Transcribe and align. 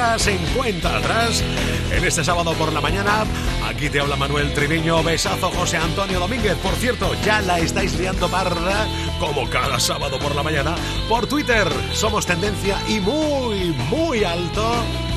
atrás, 0.00 0.26
en 0.28 0.38
cuenta 0.56 0.96
atrás. 0.96 1.44
En 1.92 2.04
este 2.04 2.24
sábado 2.24 2.54
por 2.54 2.72
la 2.72 2.80
mañana, 2.80 3.24
aquí 3.66 3.90
te 3.90 4.00
habla 4.00 4.16
Manuel 4.16 4.52
Triviño, 4.54 5.02
besazo 5.02 5.50
José 5.50 5.76
Antonio 5.76 6.18
Domínguez. 6.18 6.56
Por 6.56 6.74
cierto, 6.76 7.14
ya 7.22 7.42
la 7.42 7.58
estáis 7.58 7.98
liando 7.98 8.30
parda, 8.30 8.86
como 9.18 9.48
cada 9.50 9.78
sábado 9.78 10.18
por 10.18 10.34
la 10.34 10.42
mañana, 10.42 10.74
por 11.08 11.26
Twitter. 11.26 11.68
Somos 11.92 12.24
tendencia 12.24 12.78
y 12.88 13.00
muy, 13.00 13.72
muy 13.90 14.24
alto 14.24 14.72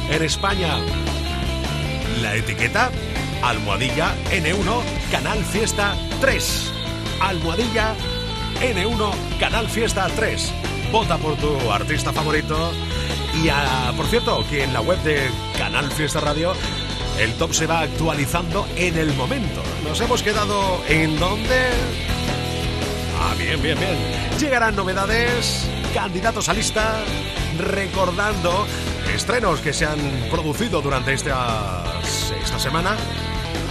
en 0.09 0.21
España. 0.21 0.77
La 2.21 2.35
etiqueta 2.35 2.91
Almohadilla 3.41 4.13
N1 4.31 4.81
Canal 5.11 5.45
Fiesta 5.45 5.95
3. 6.19 6.71
Almohadilla 7.21 7.95
N1 8.59 9.37
Canal 9.39 9.69
Fiesta 9.69 10.07
3. 10.13 10.53
Vota 10.91 11.17
por 11.17 11.37
tu 11.37 11.71
artista 11.71 12.11
favorito. 12.11 12.73
Y 13.35 13.49
por 13.95 14.05
cierto, 14.07 14.45
que 14.49 14.63
en 14.63 14.73
la 14.73 14.81
web 14.81 15.01
de 15.03 15.29
Canal 15.57 15.91
Fiesta 15.91 16.19
Radio 16.19 16.53
el 17.19 17.33
top 17.33 17.53
se 17.53 17.67
va 17.67 17.81
actualizando 17.81 18.67
en 18.75 18.97
el 18.97 19.13
momento. 19.13 19.61
Nos 19.83 19.99
hemos 20.01 20.23
quedado 20.23 20.81
en 20.87 21.19
donde... 21.19 21.69
Ah, 23.19 23.33
bien, 23.37 23.61
bien, 23.61 23.77
bien. 23.79 23.97
Llegarán 24.39 24.75
novedades, 24.75 25.67
candidatos 25.93 26.49
a 26.49 26.53
lista, 26.53 27.03
recordando 27.57 28.65
estrenos 29.13 29.59
que 29.59 29.73
se 29.73 29.85
han 29.85 29.99
producido 30.31 30.81
durante 30.81 31.13
esta, 31.13 31.83
esta 32.01 32.59
semana. 32.59 32.95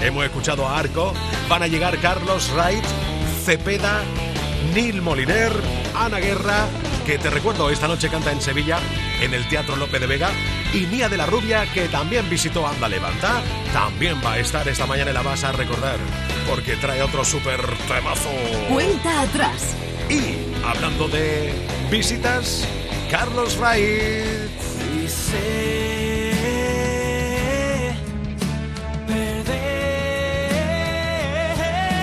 Hemos 0.00 0.24
escuchado 0.24 0.66
a 0.66 0.78
Arco, 0.78 1.12
van 1.48 1.62
a 1.62 1.66
llegar 1.66 1.98
Carlos 1.98 2.50
Wright, 2.54 2.84
Cepeda, 3.44 4.02
Neil 4.74 5.02
Moliner, 5.02 5.52
Ana 5.94 6.18
Guerra, 6.18 6.66
que 7.06 7.18
te 7.18 7.30
recuerdo 7.30 7.70
esta 7.70 7.88
noche 7.88 8.08
canta 8.08 8.32
en 8.32 8.40
Sevilla, 8.40 8.78
en 9.22 9.34
el 9.34 9.46
Teatro 9.48 9.76
Lope 9.76 9.98
de 9.98 10.06
Vega, 10.06 10.30
y 10.74 10.86
Mía 10.86 11.08
de 11.08 11.16
la 11.16 11.26
Rubia, 11.26 11.66
que 11.72 11.88
también 11.88 12.28
visitó 12.28 12.66
Anda 12.66 12.88
Levanta, 12.88 13.42
también 13.72 14.20
va 14.24 14.32
a 14.32 14.38
estar 14.38 14.66
esta 14.68 14.86
mañana 14.86 15.10
y 15.10 15.14
la 15.14 15.22
vas 15.22 15.44
a 15.44 15.52
recordar, 15.52 15.96
porque 16.48 16.76
trae 16.76 17.02
otro 17.02 17.24
super 17.24 17.60
temazo. 17.88 18.30
Cuenta 18.68 19.22
atrás. 19.22 19.74
Y 20.08 20.52
hablando 20.64 21.08
de 21.08 21.52
visitas, 21.90 22.66
Carlos 23.10 23.56
Wright. 23.58 24.52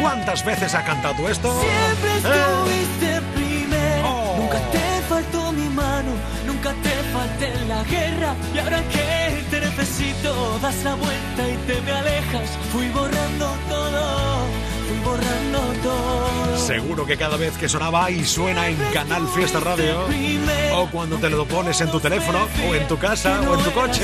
¿Cuántas 0.01 0.45
veces 0.45 0.73
ha 0.73 0.83
cantado 0.83 1.29
esto? 1.29 1.53
Siempre 1.59 2.11
¿Eh? 2.11 2.17
estuviste 2.17 3.21
primero. 3.35 4.07
Oh. 4.07 4.37
Nunca 4.39 4.59
te 4.71 5.01
faltó 5.09 5.51
mi 5.51 5.67
mano, 5.69 6.11
nunca 6.59 6.73
te 6.81 6.89
falté 7.13 7.53
en 7.53 7.69
la 7.69 7.83
guerra. 7.83 8.35
Y 8.53 8.57
ahora 8.59 8.81
que 8.89 9.43
te 9.49 9.59
necesito, 9.59 10.59
das 10.61 10.83
la 10.83 10.95
vuelta 10.95 11.41
y 11.47 11.57
te 11.67 11.81
me 11.81 11.91
alejas. 11.91 12.49
Fui 12.71 12.87
borrando 12.89 13.47
todo 13.69 14.68
borrando 15.03 15.59
todo. 15.83 16.57
Seguro 16.57 17.05
que 17.05 17.17
cada 17.17 17.37
vez 17.37 17.57
que 17.57 17.67
sonaba 17.67 18.11
y 18.11 18.23
suena 18.25 18.67
en 18.67 18.77
Canal 18.93 19.27
Fiesta 19.29 19.59
Radio, 19.59 20.05
o 20.73 20.87
cuando 20.91 21.17
te 21.17 21.29
lo 21.29 21.45
pones 21.45 21.81
en 21.81 21.89
tu 21.89 21.99
teléfono, 21.99 22.47
o 22.69 22.75
en 22.75 22.87
tu 22.87 22.97
casa, 22.97 23.41
o 23.41 23.55
en 23.55 23.63
tu 23.63 23.71
coche, 23.71 24.03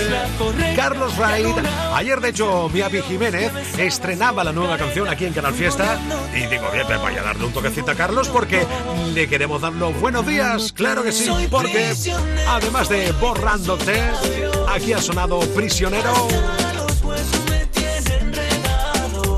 Carlos 0.76 1.16
Raid. 1.18 1.56
Ayer, 1.94 2.20
de 2.22 2.30
hecho, 2.30 2.70
Miavi 2.74 3.02
Jiménez 3.04 3.52
estrenaba 3.78 4.44
la 4.44 4.52
nueva 4.52 4.78
canción 4.78 5.08
aquí 5.08 5.26
en 5.26 5.34
Canal 5.34 5.54
Fiesta. 5.54 6.00
Y 6.34 6.48
digo, 6.48 6.70
bien, 6.72 6.88
pues 6.88 7.02
vaya 7.02 7.22
a 7.22 7.26
darle 7.26 7.46
un 7.46 7.54
toquecito 7.54 7.92
a 7.92 7.96
Carlos 7.96 8.30
porque 8.30 8.66
le 9.14 9.28
queremos 9.28 9.62
dar 9.62 9.74
los 9.74 10.00
buenos 10.00 10.26
días. 10.26 10.74
Claro 10.74 11.04
que 11.04 11.12
sí, 11.12 11.30
porque 11.52 11.94
además 12.48 12.90
de 12.90 13.12
borrándote, 13.14 14.02
aquí 14.70 14.94
ha 14.94 15.02
sonado 15.02 15.40
prisionero. 15.54 16.14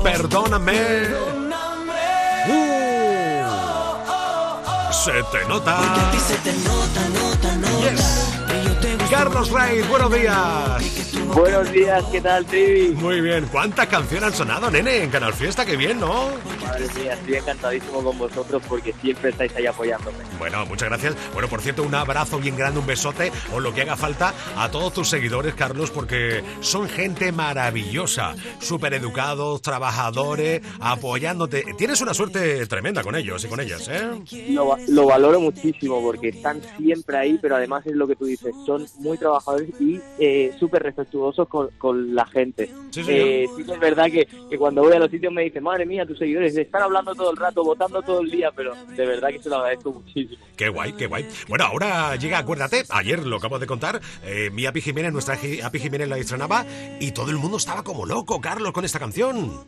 Perdóname. 0.02 1.27
Se 5.04 5.12
te 5.12 5.46
nota. 5.46 5.78
Carlos 9.08 9.50
Rey, 9.50 9.82
buenos 9.82 10.12
días. 10.12 10.34
Buenos 11.34 11.70
días, 11.70 12.04
¿qué 12.10 12.20
tal, 12.20 12.44
Trivi? 12.44 12.96
Muy 12.96 13.20
bien. 13.20 13.48
¿Cuántas 13.50 13.86
canciones 13.86 14.28
han 14.28 14.34
sonado, 14.34 14.70
nene, 14.70 15.04
en 15.04 15.10
Canal 15.10 15.32
Fiesta? 15.34 15.64
Qué 15.64 15.76
bien, 15.76 16.00
¿no? 16.00 16.30
Madre 16.68 16.86
mía, 17.00 17.14
estoy 17.14 17.34
encantadísimo 17.34 18.02
con 18.02 18.18
vosotros 18.18 18.62
porque 18.68 18.92
siempre 19.00 19.30
estáis 19.30 19.54
ahí 19.56 19.66
apoyándome. 19.66 20.18
Bueno, 20.38 20.66
muchas 20.66 20.88
gracias. 20.88 21.16
Bueno, 21.32 21.48
por 21.48 21.60
cierto, 21.60 21.82
un 21.82 21.94
abrazo 21.94 22.38
bien 22.38 22.56
grande, 22.56 22.80
un 22.80 22.86
besote 22.86 23.32
o 23.54 23.60
lo 23.60 23.74
que 23.74 23.82
haga 23.82 23.96
falta 23.96 24.34
a 24.56 24.70
todos 24.70 24.92
tus 24.92 25.08
seguidores, 25.08 25.54
Carlos, 25.54 25.90
porque 25.90 26.42
son 26.60 26.88
gente 26.88 27.32
maravillosa, 27.32 28.34
súper 28.60 28.94
educados, 28.94 29.62
trabajadores, 29.62 30.62
apoyándote. 30.80 31.64
Tienes 31.76 32.00
una 32.00 32.14
suerte 32.14 32.66
tremenda 32.66 33.02
con 33.02 33.16
ellos 33.16 33.44
y 33.44 33.48
con 33.48 33.60
ellas, 33.60 33.88
¿eh? 33.88 34.50
Lo, 34.50 34.76
lo 34.88 35.06
valoro 35.06 35.40
muchísimo 35.40 36.00
porque 36.02 36.28
están 36.28 36.60
siempre 36.76 37.16
ahí, 37.16 37.38
pero 37.40 37.56
además 37.56 37.86
es 37.86 37.94
lo 37.94 38.06
que 38.06 38.16
tú 38.16 38.26
dices, 38.26 38.54
son 38.66 38.86
muy 38.98 39.16
trabajadores 39.16 39.68
y 39.80 40.00
eh, 40.18 40.52
súper 40.58 40.82
respetuosos 40.82 41.48
con, 41.48 42.14
la 42.14 42.26
gente. 42.26 42.70
Sí, 42.90 43.02
eh, 43.08 43.46
sí, 43.56 43.62
es 43.70 43.80
verdad 43.80 44.06
que, 44.06 44.26
cuando 44.58 44.82
voy 44.82 44.92
a 44.92 44.98
los 44.98 45.10
sitios 45.10 45.32
me 45.32 45.44
dicen, 45.44 45.62
madre 45.62 45.86
mía, 45.86 46.06
tus 46.06 46.18
seguidores 46.18 46.54
están 46.62 46.82
hablando 46.82 47.14
todo 47.14 47.30
el 47.30 47.36
rato, 47.36 47.64
votando 47.64 48.02
todo 48.02 48.20
el 48.20 48.30
día, 48.30 48.50
pero 48.54 48.74
de 48.74 49.06
verdad 49.06 49.28
que 49.28 49.42
se 49.42 49.48
lo 49.48 49.56
agradezco 49.56 49.92
muchísimo. 49.92 50.44
Qué 50.56 50.68
guay, 50.68 50.92
qué 50.92 51.06
guay. 51.06 51.26
Bueno, 51.48 51.64
ahora 51.64 52.16
llega, 52.16 52.38
acuérdate, 52.38 52.84
ayer 52.90 53.24
lo 53.26 53.36
acabo 53.36 53.58
de 53.58 53.66
contar, 53.66 54.00
eh, 54.24 54.50
mi 54.50 54.66
Api 54.66 54.80
Jiménez, 54.80 55.12
nuestra 55.12 55.38
Api 55.64 55.78
Jiménez 55.78 56.08
la 56.08 56.18
estrenaba 56.18 56.64
y 57.00 57.12
todo 57.12 57.30
el 57.30 57.36
mundo 57.36 57.56
estaba 57.56 57.82
como 57.82 58.06
loco, 58.06 58.40
Carlos, 58.40 58.72
con 58.72 58.84
esta 58.84 58.98
canción. 58.98 59.64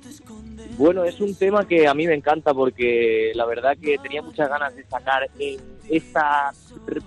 Bueno, 0.76 1.04
es 1.04 1.20
un 1.20 1.34
tema 1.34 1.66
que 1.66 1.86
a 1.86 1.94
mí 1.94 2.06
me 2.06 2.14
encanta 2.14 2.54
porque 2.54 3.32
la 3.34 3.44
verdad 3.44 3.76
que 3.76 3.98
tenía 3.98 4.22
muchas 4.22 4.48
ganas 4.48 4.74
de 4.74 4.84
sacar 4.84 5.28
en 5.38 5.60
esta 5.90 6.52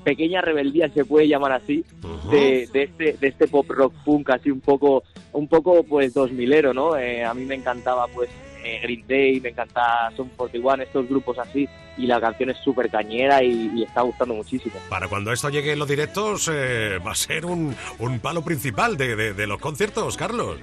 pequeña 0.03 0.41
rebeldía, 0.41 0.89
se 0.89 1.05
puede 1.05 1.27
llamar 1.27 1.53
así, 1.53 1.83
de, 2.29 2.63
este, 2.71 3.13
de 3.13 3.27
este 3.27 3.47
pop 3.47 3.65
rock 3.69 3.93
punk 4.03 4.29
así 4.29 4.51
un 4.51 4.61
poco, 4.61 5.03
un 5.31 5.47
poco 5.47 5.83
pues 5.83 6.13
dos 6.13 6.31
milero, 6.31 6.73
¿no? 6.73 6.97
Eh, 6.97 7.23
a 7.23 7.33
mí 7.33 7.45
me 7.45 7.55
encantaba 7.55 8.07
pues 8.07 8.29
eh, 8.63 8.79
Green 8.81 9.05
Day, 9.07 9.39
me 9.39 9.49
encanta 9.49 10.11
Son 10.15 10.29
41, 10.29 10.83
estos 10.83 11.07
grupos 11.07 11.37
así, 11.39 11.67
y 11.97 12.07
la 12.07 12.19
canción 12.19 12.49
es 12.49 12.57
súper 12.57 12.89
cañera 12.89 13.43
y, 13.43 13.83
está 13.83 14.01
gustando 14.01 14.33
muchísimo. 14.33 14.75
Para 14.89 15.07
cuando 15.07 15.31
esto 15.31 15.49
llegue 15.49 15.73
en 15.73 15.79
los 15.79 15.87
directos, 15.87 16.49
eh, 16.51 16.99
va 17.05 17.11
a 17.11 17.15
ser 17.15 17.45
un, 17.45 17.75
un 17.99 18.19
palo 18.19 18.41
principal 18.41 18.97
de, 18.97 19.33
de, 19.33 19.47
los 19.47 19.59
conciertos, 19.59 20.15
Carlos. 20.17 20.57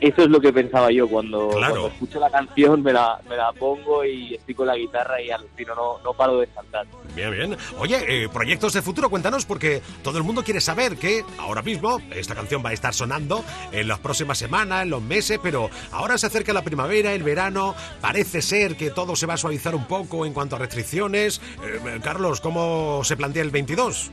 Eso 0.00 0.22
es 0.22 0.28
lo 0.28 0.40
que 0.40 0.52
pensaba 0.52 0.90
yo 0.90 1.08
cuando, 1.08 1.50
escucho 1.86 2.18
la 2.18 2.30
canción, 2.30 2.82
me 2.82 2.92
la, 2.92 3.20
me 3.28 3.36
la 3.36 3.52
pongo 3.52 4.04
y 4.04 4.34
estoy 4.34 4.54
con 4.54 4.66
la 4.66 4.76
guitarra 4.76 5.22
y 5.22 5.30
al 5.30 5.46
fin 5.56 5.68
no, 5.68 5.98
no 6.02 6.12
paro 6.14 6.38
de 6.40 6.48
cantar. 6.48 6.86
Bien, 7.14 7.30
bien. 7.30 7.56
Oye, 7.78 8.24
eh, 8.24 8.28
proyectos 8.28 8.72
de 8.72 8.82
futuro, 8.82 9.08
cuéntanos, 9.08 9.46
porque 9.46 9.80
todo 10.02 10.18
el 10.18 10.24
mundo 10.24 10.42
quiere 10.42 10.60
saber 10.60 10.96
que 10.96 11.24
ahora 11.38 11.62
mismo 11.62 12.00
esta 12.14 12.34
canción 12.34 12.62
va 12.64 12.70
a 12.70 12.72
estar 12.72 12.92
sonando 12.92 13.44
en 13.72 13.86
las 13.86 14.00
próximas 14.00 14.36
semanas, 14.36 14.82
en 14.82 14.90
los 14.90 15.02
meses, 15.02 15.38
pero 15.42 15.70
ahora 15.92 16.18
se 16.18 16.26
acerca 16.26 16.52
la 16.52 16.62
primavera, 16.62 17.12
el 17.14 17.22
verano 17.22 17.74
Parece 18.00 18.42
ser 18.42 18.76
que 18.76 18.90
todo 18.90 19.16
se 19.16 19.26
va 19.26 19.34
a 19.34 19.36
suavizar 19.36 19.74
un 19.74 19.84
poco 19.86 20.26
en 20.26 20.32
cuanto 20.32 20.56
a 20.56 20.58
restricciones. 20.74 21.40
Eh, 21.64 22.00
Carlos, 22.02 22.40
¿cómo 22.40 23.02
se 23.04 23.16
plantea 23.16 23.42
el 23.42 23.50
22? 23.50 24.10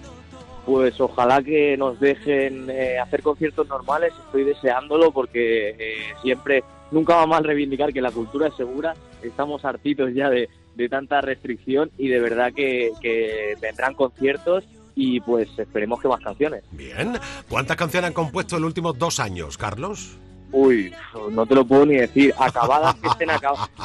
Pues 0.66 1.00
ojalá 1.02 1.42
que 1.42 1.76
nos 1.76 2.00
dejen 2.00 2.70
eh, 2.70 3.00
hacer 3.00 3.24
conciertos 3.24 3.68
normales, 3.68 4.14
estoy 4.26 4.44
deseándolo 4.44 5.12
porque 5.12 5.70
eh, 5.70 6.14
siempre, 6.22 6.64
nunca 6.92 7.16
va 7.16 7.26
mal 7.26 7.44
reivindicar 7.44 7.92
que 7.92 8.02
la 8.02 8.12
cultura 8.12 8.48
es 8.48 8.56
segura, 8.56 8.94
estamos 9.24 9.66
hartitos 9.66 10.14
ya 10.14 10.30
de, 10.30 10.50
tanta 10.90 11.22
restricción 11.22 11.92
y 11.96 12.08
de 12.08 12.20
verdad 12.20 12.54
que, 12.56 12.92
que 13.02 13.56
vendrán 13.62 13.94
conciertos 13.94 14.64
y 14.96 15.20
pues 15.20 15.48
esperemos 15.60 16.02
que 16.02 16.08
más 16.08 16.22
canciones. 16.22 16.64
Bien, 16.72 17.14
¿cuántas 17.48 17.78
canciones 17.78 18.08
han 18.08 18.14
compuesto 18.14 18.56
en 18.56 18.64
los 18.64 18.70
últimos 18.70 18.98
dos 18.98 19.20
años, 19.20 19.60
Carlos? 19.60 20.18
Uy, 20.52 20.94
no 21.32 21.46
te 21.46 21.56
lo 21.56 21.66
puedo 21.66 21.86
ni 21.86 21.96
decir. 21.96 22.34
Acabadas, 22.38 22.96
que 22.96 23.08
estén, 23.08 23.30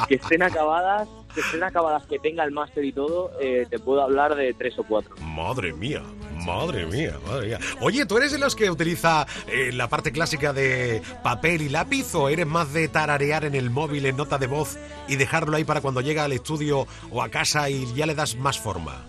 que 0.07 0.15
estén 0.15 0.43
acabadas, 0.43 1.07
que 1.33 1.41
estén 1.41 1.63
acabadas, 1.63 2.05
que 2.07 2.19
tenga 2.19 2.43
el 2.43 2.51
máster 2.51 2.83
y 2.83 2.91
todo, 2.91 3.31
eh, 3.39 3.65
te 3.69 3.79
puedo 3.79 4.01
hablar 4.01 4.35
de 4.35 4.53
tres 4.53 4.77
o 4.79 4.83
cuatro. 4.83 5.15
Madre 5.21 5.71
mía, 5.73 6.01
madre 6.45 6.85
mía, 6.85 7.15
madre 7.25 7.47
mía. 7.47 7.59
Oye, 7.79 8.05
¿tú 8.05 8.17
eres 8.17 8.31
de 8.31 8.39
los 8.39 8.55
que 8.55 8.69
utiliza 8.69 9.25
eh, 9.47 9.71
la 9.71 9.87
parte 9.87 10.11
clásica 10.11 10.51
de 10.51 11.01
papel 11.23 11.61
y 11.61 11.69
lápiz 11.69 12.13
o 12.15 12.27
eres 12.27 12.47
más 12.47 12.73
de 12.73 12.87
tararear 12.87 13.45
en 13.45 13.55
el 13.55 13.69
móvil 13.69 14.05
en 14.05 14.17
nota 14.17 14.37
de 14.37 14.47
voz 14.47 14.77
y 15.07 15.15
dejarlo 15.15 15.55
ahí 15.55 15.63
para 15.63 15.81
cuando 15.81 16.01
llega 16.01 16.25
al 16.25 16.33
estudio 16.33 16.85
o 17.11 17.21
a 17.21 17.29
casa 17.29 17.69
y 17.69 17.85
ya 17.93 18.05
le 18.05 18.15
das 18.15 18.35
más 18.35 18.59
forma? 18.59 19.05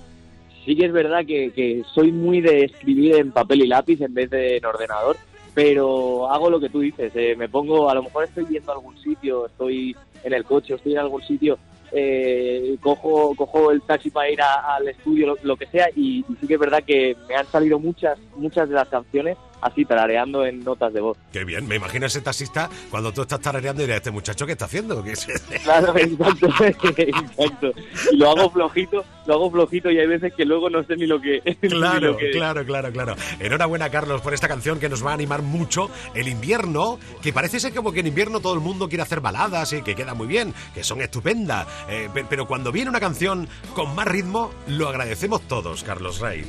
Sí 0.65 0.77
que 0.77 0.85
es 0.85 0.93
verdad 0.93 1.25
que, 1.27 1.51
que 1.53 1.83
soy 1.95 2.13
muy 2.13 2.41
de 2.41 2.65
escribir 2.65 3.17
en 3.17 3.33
papel 3.33 3.63
y 3.63 3.67
lápiz 3.67 4.01
en 4.03 4.13
vez 4.13 4.29
de 4.31 4.59
en 4.59 4.67
ordenador 4.67 5.17
pero 5.59 6.31
hago 6.31 6.51
lo 6.51 6.61
que 6.61 6.69
tú 6.69 6.79
dices, 6.79 7.11
eh, 7.17 7.35
me 7.37 7.49
pongo, 7.49 7.91
a 7.91 7.95
lo 7.97 8.05
mejor 8.05 8.23
estoy 8.23 8.47
yendo 8.47 8.71
a 8.71 8.77
algún 8.77 8.97
sitio, 8.97 9.47
estoy 9.47 9.97
en 10.23 10.33
el 10.33 10.45
coche, 10.45 10.75
estoy 10.75 10.93
en 10.93 11.01
algún 11.01 11.21
sitio, 11.23 11.59
eh, 11.91 12.77
cojo, 12.81 13.35
cojo 13.35 13.73
el 13.73 13.83
taxi 13.83 14.09
para 14.09 14.31
ir 14.31 14.41
al 14.41 14.87
estudio, 14.87 15.35
lo, 15.43 15.57
que 15.57 15.67
sea, 15.67 15.89
y, 15.97 16.25
sí 16.41 16.47
que 16.47 16.55
es 16.55 16.61
verdad 16.61 16.85
que 16.87 17.17
me 17.29 17.35
han 17.35 17.47
salido 17.47 17.81
muchas, 17.81 18.21
muchas 18.37 18.69
de 18.69 18.77
las 18.77 18.87
canciones 18.87 19.37
así 19.61 19.85
tarareando 19.85 20.45
en 20.45 20.65
notas 20.65 20.93
de 20.93 21.01
voz. 21.01 21.19
Qué 21.33 21.45
bien, 21.45 21.67
me 21.67 21.77
imagino 21.77 22.07
ese 22.07 22.21
taxista 22.21 22.69
cuando 22.91 23.13
tú 23.13 23.23
estás 23.23 23.41
tarareando 23.41 23.83
y 23.83 23.87
dirás, 23.87 23.99
este 23.99 24.11
muchacho 24.11 24.47
qué 24.47 24.53
está 24.53 24.67
haciendo. 24.67 25.05
Claro, 25.65 25.97
exacto, 25.97 26.49
exacto. 26.97 27.73
Y 28.13 28.17
lo 28.17 28.31
hago 28.31 28.51
flojito, 28.51 29.05
lo 29.27 29.35
hago 29.35 29.51
flojito 29.51 29.91
y 29.91 29.99
hay 29.99 30.07
veces 30.07 30.33
que 30.35 30.45
luego 30.45 30.71
no 30.71 30.83
sé 30.85 30.97
ni 30.97 31.07
lo 31.07 31.21
que... 31.21 31.41
Claro, 31.61 32.17
claro, 32.33 32.65
claro, 32.65 32.93
claro. 32.93 33.17
Enhorabuena, 33.39 33.91
Carlos, 33.91 34.21
por 34.21 34.35
esta 34.35 34.49
canción 34.49 34.79
que 34.79 34.89
nos 34.89 35.05
va 35.05 35.11
a 35.11 35.15
animar 35.15 35.43
mucho 35.43 35.91
el 36.15 36.29
invierno, 36.29 36.99
que 37.23 37.33
parece 37.33 37.61
ser 37.61 37.75
como 37.75 37.93
que 37.93 38.01
en 38.01 38.07
invierno 38.07 38.41
todo 38.41 38.55
el 38.55 38.61
mundo 38.61 38.89
quiere 38.89 39.03
hacer 39.03 39.21
baladas 39.21 39.73
y 39.73 39.83
que 39.83 39.95
queda 39.95 40.15
muy 40.15 40.27
bien, 40.27 40.55
que 40.75 40.85
son 40.85 41.01
estupendas. 41.01 41.67
Eh, 41.89 42.09
pero 42.29 42.47
cuando 42.47 42.73
viene 42.73 42.91
una 42.91 43.01
canción 43.01 43.49
con 43.75 43.95
más 43.95 44.07
ritmo, 44.07 44.51
lo 44.67 44.89
agradecemos 44.89 45.43
todos, 45.43 45.83
Carlos 45.83 46.21
Rey. 46.21 46.45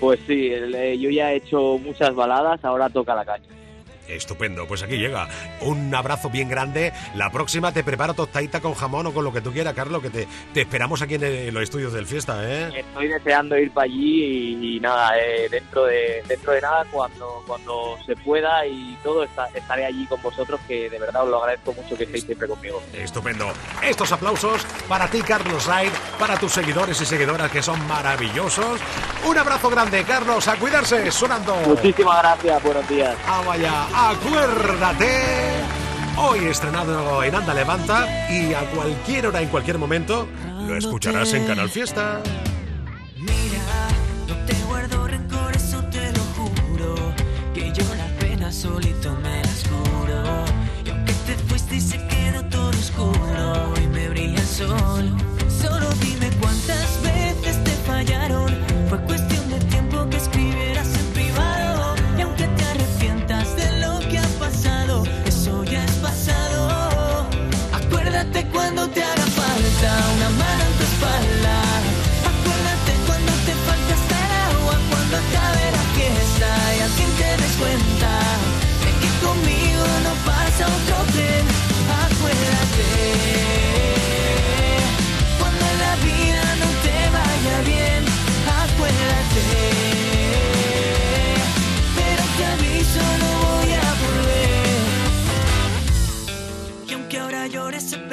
Pues 0.00 0.20
sí, 0.26 0.50
yo 1.00 1.10
ya 1.10 1.32
he 1.32 1.36
hecho 1.36 1.78
muchas 1.78 2.14
baladas, 2.14 2.64
ahora 2.64 2.88
toca 2.88 3.14
la 3.14 3.24
caña. 3.24 3.57
Estupendo, 4.08 4.66
pues 4.66 4.82
aquí 4.82 4.96
llega. 4.96 5.28
Un 5.60 5.94
abrazo 5.94 6.30
bien 6.30 6.48
grande. 6.48 6.92
La 7.14 7.30
próxima 7.30 7.72
te 7.72 7.84
preparo 7.84 8.14
tostadita 8.14 8.60
con 8.60 8.74
jamón 8.74 9.06
o 9.06 9.12
con 9.12 9.24
lo 9.24 9.32
que 9.32 9.40
tú 9.40 9.52
quieras, 9.52 9.74
Carlos, 9.74 10.02
que 10.02 10.10
te, 10.10 10.26
te 10.54 10.62
esperamos 10.62 11.02
aquí 11.02 11.14
en, 11.14 11.52
los 11.52 11.62
estudios 11.62 11.92
del 11.92 12.06
Fiesta, 12.06 12.40
¿eh? 12.42 12.80
Estoy 12.80 13.08
deseando 13.08 13.58
ir 13.58 13.70
para 13.70 13.84
allí 13.84 14.76
y, 14.76 14.80
nada, 14.80 15.18
eh, 15.18 15.48
dentro 15.50 15.84
de 15.84 16.22
dentro 16.26 16.52
de 16.52 16.60
nada, 16.60 16.86
cuando 16.90 17.44
cuando 17.46 17.98
se 18.06 18.16
pueda 18.16 18.66
y 18.66 18.96
todo, 19.02 19.24
estaré 19.24 19.84
allí 19.84 20.06
con 20.06 20.20
vosotros, 20.22 20.60
que 20.66 20.88
de 20.88 20.98
verdad 20.98 21.24
os 21.24 21.30
lo 21.30 21.42
agradezco 21.42 21.72
mucho 21.74 21.96
que 21.96 22.04
estéis 22.04 22.24
siempre 22.24 22.48
conmigo. 22.48 22.82
Estupendo. 22.92 23.52
Estos 23.82 24.12
aplausos 24.12 24.64
para 24.88 25.08
ti, 25.08 25.20
Carlos 25.22 25.66
Raid, 25.66 25.90
para 26.18 26.38
tus 26.38 26.52
seguidores 26.52 27.00
y 27.00 27.06
seguidoras 27.06 27.50
que 27.50 27.62
son 27.62 27.86
maravillosos. 27.86 28.80
Un 29.26 29.36
abrazo 29.36 29.68
grande, 29.68 30.04
Carlos, 30.04 30.48
a 30.48 30.56
cuidarse, 30.56 31.10
sonando. 31.10 31.54
Muchísimas 31.66 32.18
gracias, 32.22 32.62
buenos 32.62 32.88
días. 32.88 33.16
Ah, 33.26 33.42
vaya. 33.46 33.97
Acuérdate. 34.00 35.10
Hoy 36.16 36.44
estrenado 36.46 37.20
en 37.24 37.34
Anda 37.34 37.52
Levanta 37.52 38.30
y 38.30 38.54
a 38.54 38.60
cualquier 38.70 39.26
hora, 39.26 39.40
en 39.40 39.48
cualquier 39.48 39.76
momento, 39.76 40.28
lo 40.68 40.76
escucharás 40.76 41.32
en 41.32 41.48
Canal 41.48 41.68
Fiesta. 41.68 42.20
Mira, 43.16 43.88
no 44.28 44.36
te 44.46 44.54
guardo 44.68 45.04
rencor, 45.08 45.52
eso 45.56 45.82
te 45.90 46.12
lo 46.12 46.22
juro. 46.36 46.94
Que 47.52 47.72
yo 47.72 47.82
la 47.96 48.06
pena 48.20 48.52
solito 48.52 49.16
me 49.20 49.42
las 49.42 49.64
juro. 49.68 50.44
Y 50.84 50.90
aunque 50.90 51.12
te 51.26 51.34
fuiste 51.48 51.76
y 51.76 51.80
se 51.80 51.98
quedó 52.06 52.44
todo 52.44 52.70
oscuro, 52.70 53.74
y 53.82 53.86
me 53.88 54.08
brilla 54.10 54.40
el 54.40 54.46
sol. 54.46 55.27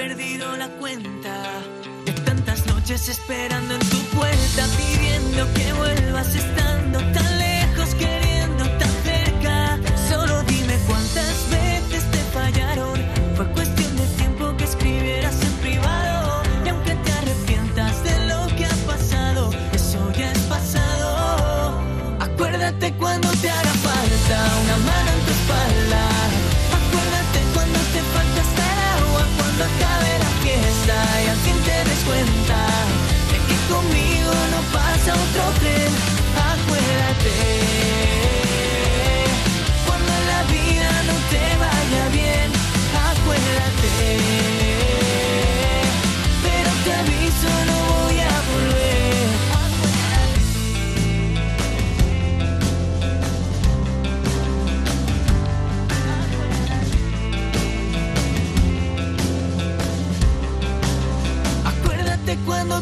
Perdido 0.07 0.55
la 0.55 0.69
cuenta. 0.81 1.33
De 2.05 2.11
tantas 2.11 2.65
noches 2.67 3.09
esperando 3.09 3.73
en 3.73 3.79
tu 3.89 3.97
puerta 4.15 4.67
pidiendo 4.77 5.51
que 5.53 5.73
vuelvas 5.73 6.35
estando 6.35 6.99
tan 7.11 7.39
lejos 7.39 7.64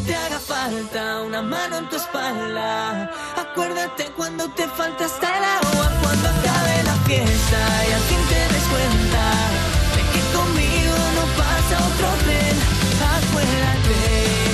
te 0.06 0.14
haga 0.14 0.38
falta 0.38 1.22
una 1.22 1.42
mano 1.42 1.78
en 1.78 1.88
tu 1.88 1.96
espalda. 1.96 3.10
Acuérdate 3.36 4.04
cuando 4.16 4.48
te 4.50 4.66
falta 4.68 5.04
hasta 5.04 5.38
el 5.38 5.44
agua, 5.44 5.86
cuando 6.02 6.28
acabe 6.28 6.82
la 6.84 6.96
fiesta 7.06 7.60
y 7.88 7.92
al 7.92 8.02
fin 8.02 8.22
te 8.28 8.40
des 8.54 8.66
cuenta 8.74 9.24
de 9.94 10.02
que 10.12 10.20
conmigo 10.36 10.96
no 11.16 11.24
pasa 11.40 11.74
otro 11.88 12.08
tren. 12.24 12.56
Acuérdate 13.18 14.53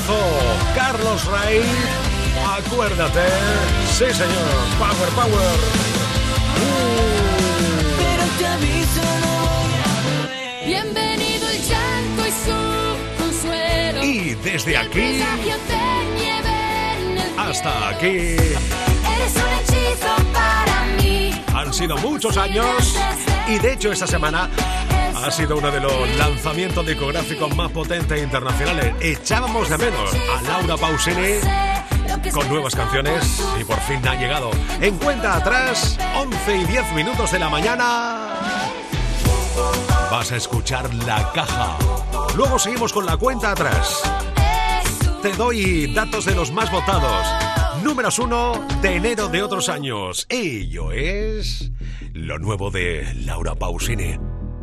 Temazo, 0.00 0.18
Carlos 0.74 1.24
Rey. 1.26 1.62
Acuérdate. 2.58 3.26
Sí, 3.92 4.04
señor. 4.12 4.66
Power, 4.78 5.08
power. 5.14 5.58
Pero 7.98 8.24
te 8.38 8.46
aviso, 8.46 9.02
no 9.20 9.32
voy 9.46 9.72
a. 9.82 10.66
Bienvenido 10.66 11.48
el 11.48 11.60
llanto 11.68 12.26
y 12.26 12.30
su 12.30 13.22
consuelo. 13.22 14.04
Y 14.04 14.34
desde 14.36 14.76
aquí 14.76 15.22
hasta 17.36 17.88
aquí 17.88 18.36
Eres 18.36 19.34
un 19.34 19.50
hechizo. 19.58 20.09
Han 21.70 21.74
sido 21.74 21.96
muchos 21.98 22.36
años 22.36 22.96
y 23.46 23.60
de 23.60 23.74
hecho 23.74 23.92
esta 23.92 24.04
semana 24.04 24.50
ha 25.14 25.30
sido 25.30 25.56
uno 25.56 25.70
de 25.70 25.78
los 25.78 26.16
lanzamientos 26.16 26.84
discográficos 26.84 27.54
más 27.54 27.70
potentes 27.70 28.20
internacionales. 28.20 28.92
Echábamos 29.00 29.68
de 29.68 29.78
menos 29.78 30.10
a 30.12 30.42
Laura 30.42 30.76
Pausini 30.76 31.38
con 32.32 32.48
nuevas 32.48 32.74
canciones 32.74 33.40
y 33.60 33.62
por 33.62 33.78
fin 33.82 34.00
ha 34.08 34.16
llegado. 34.16 34.50
En 34.80 34.96
cuenta 34.96 35.36
atrás, 35.36 35.96
11 36.16 36.56
y 36.56 36.64
10 36.64 36.92
minutos 36.92 37.30
de 37.30 37.38
la 37.38 37.48
mañana. 37.48 38.30
Vas 40.10 40.32
a 40.32 40.36
escuchar 40.36 40.92
la 40.92 41.30
caja. 41.30 41.78
Luego 42.36 42.58
seguimos 42.58 42.92
con 42.92 43.06
la 43.06 43.16
cuenta 43.16 43.52
atrás. 43.52 44.02
Te 45.22 45.32
doy 45.34 45.94
datos 45.94 46.24
de 46.24 46.34
los 46.34 46.50
más 46.50 46.72
votados. 46.72 47.59
Números 47.82 48.18
uno 48.18 48.52
de 48.82 48.96
enero 48.96 49.28
de 49.28 49.42
otros 49.42 49.70
años. 49.70 50.26
Ello 50.28 50.92
es 50.92 51.70
lo 52.12 52.38
nuevo 52.38 52.70
de 52.70 53.14
Laura 53.24 53.54
Pausini. 53.54 54.18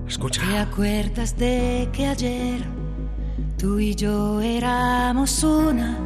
Escucha. 0.07 0.41
¿Te 0.41 0.57
acuerdas 0.57 1.35
de 1.35 1.89
que 1.91 2.05
ayer 2.05 2.61
tú 3.57 3.79
y 3.79 3.95
yo 3.95 4.39
éramos 4.39 5.43
una 5.43 5.97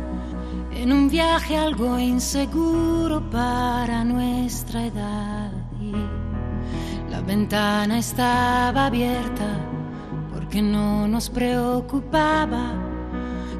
en 0.74 0.94
un 0.94 1.10
viaje 1.10 1.58
algo 1.58 2.00
inseguro 2.00 3.30
para 3.30 4.06
nuestra 4.06 4.86
edad? 4.86 5.51
Y 5.82 7.12
la 7.12 7.20
ventana 7.22 8.00
estaba 8.00 8.86
abierta 8.86 9.60
porque 10.34 10.62
no 10.62 11.10
nos 11.10 11.30
preocupaba 11.30 12.74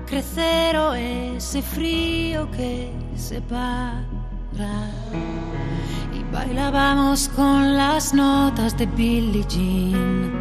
crecer 0.06 0.78
o 0.78 0.94
ese 0.94 1.62
frío 1.62 2.50
que 2.52 3.01
separa. 3.22 4.90
Y 6.14 6.24
bailábamos 6.34 7.30
con 7.30 7.78
las 7.78 8.14
notas 8.14 8.78
de 8.78 8.86
Billie 8.88 9.46
Jean 9.48 10.32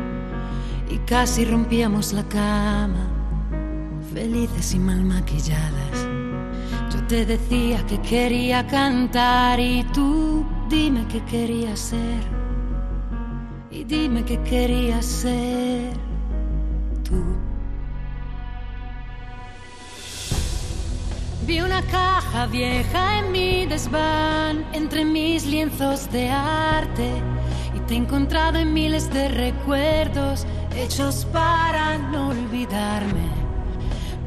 y 0.88 0.98
casi 1.06 1.44
rompíamos 1.44 2.12
la 2.12 2.24
cama, 2.24 3.06
felices 4.12 4.74
y 4.74 4.78
mal 4.78 5.02
maquilladas. 5.04 6.08
Yo 6.92 7.06
te 7.06 7.24
decía 7.26 7.86
que 7.86 8.00
quería 8.00 8.66
cantar 8.66 9.60
y 9.60 9.84
tú 9.92 10.44
dime 10.68 11.06
qué 11.08 11.22
querías 11.24 11.78
ser. 11.78 12.40
Y 13.70 13.84
dime 13.84 14.24
qué 14.24 14.40
querías 14.42 15.04
ser 15.04 15.92
tú. 17.04 17.39
Vi 21.50 21.60
una 21.60 21.82
caja 21.82 22.46
vieja 22.46 23.18
en 23.18 23.32
mi 23.32 23.66
desván, 23.66 24.64
entre 24.72 25.04
mis 25.04 25.44
lienzos 25.44 26.08
de 26.12 26.30
arte, 26.30 27.10
y 27.74 27.80
te 27.80 27.94
he 27.94 27.96
encontrado 27.96 28.60
en 28.60 28.72
miles 28.72 29.12
de 29.12 29.26
recuerdos 29.26 30.46
hechos 30.76 31.26
para 31.32 31.98
no 31.98 32.28
olvidarme. 32.28 33.28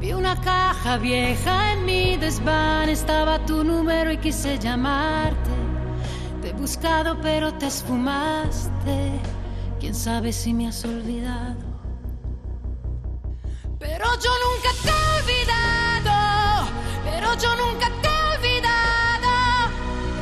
Vi 0.01 0.12
una 0.12 0.36
caja 0.42 0.98
vieja 0.98 1.72
en 1.72 1.86
mi 1.86 2.18
desván, 2.18 2.89
estaba 2.89 3.39
tu 3.46 3.63
número 3.63 4.12
y 4.12 4.18
quise 4.18 4.60
llamarte. 4.60 5.50
Te 6.42 6.50
he 6.50 6.53
buscado 6.53 7.18
pero 7.22 7.53
te 7.53 7.68
esfumaste, 7.68 9.13
quién 9.80 9.96
sabe 9.96 10.34
si 10.34 10.53
me 10.53 10.68
has 10.68 10.84
olvidado. 10.84 11.73
Pero 13.84 14.06
yo 14.24 14.32
nunca 14.46 14.70
te 14.82 14.90
he 14.90 15.04
olvidado, 15.20 16.16
pero 17.04 17.28
yo 17.36 17.52
nunca 17.56 17.88
te 18.02 18.08
he 18.08 18.38
olvidado. 18.38 19.32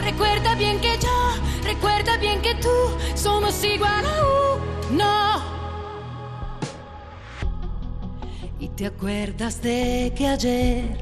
Recuerda 0.01 0.55
bien 0.55 0.81
que 0.81 0.97
yo, 0.97 1.17
recuerda 1.63 2.17
bien 2.17 2.41
que 2.41 2.55
tú 2.55 2.75
somos 3.13 3.63
igual 3.63 4.03
a 4.03 4.15
uno. 4.89 5.41
Y 8.59 8.67
te 8.69 8.87
acuerdas 8.87 9.61
de 9.61 10.11
que 10.15 10.27
ayer 10.27 10.97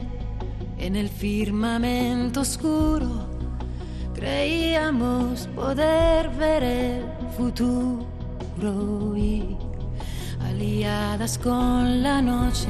en 0.77 0.97
el 0.97 1.07
firmamento 1.07 2.41
oscuro 2.41 3.25
creíamos 4.13 5.47
poder 5.55 6.29
ver 6.31 6.63
el 6.63 7.05
futuro 7.37 9.15
y 9.15 9.57
aliadas 10.41 11.37
con 11.37 12.01
la 12.01 12.21
noche, 12.21 12.69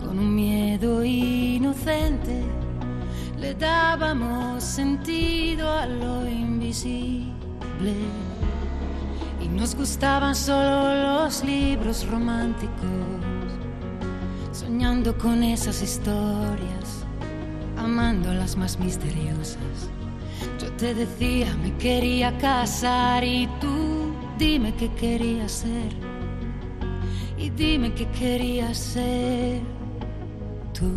con 0.00 0.18
un 0.18 0.34
miedo 0.34 1.04
inocente, 1.04 2.42
le 3.38 3.54
dábamos 3.54 4.62
sentido 4.62 5.70
a 5.70 5.86
lo 5.86 6.28
invisible. 6.28 7.94
Y 9.42 9.48
nos 9.48 9.74
gustaban 9.74 10.34
solo 10.34 11.22
los 11.24 11.44
libros 11.44 12.06
románticos, 12.08 12.70
soñando 14.52 15.16
con 15.16 15.42
esas 15.42 15.82
historias, 15.82 17.04
amando 17.76 18.32
las 18.34 18.56
más 18.56 18.78
misteriosas. 18.78 19.56
Yo 20.60 20.70
te 20.72 20.94
decía, 20.94 21.54
me 21.62 21.74
quería 21.78 22.36
casar 22.38 23.24
y 23.24 23.48
tú 23.60 24.12
dime 24.38 24.74
qué 24.74 24.90
querías 24.94 25.52
ser 25.52 26.09
y 27.40 27.48
dime 27.50 27.94
qué 27.94 28.06
querías 28.08 28.76
ser 28.76 29.60
tú. 30.74 30.90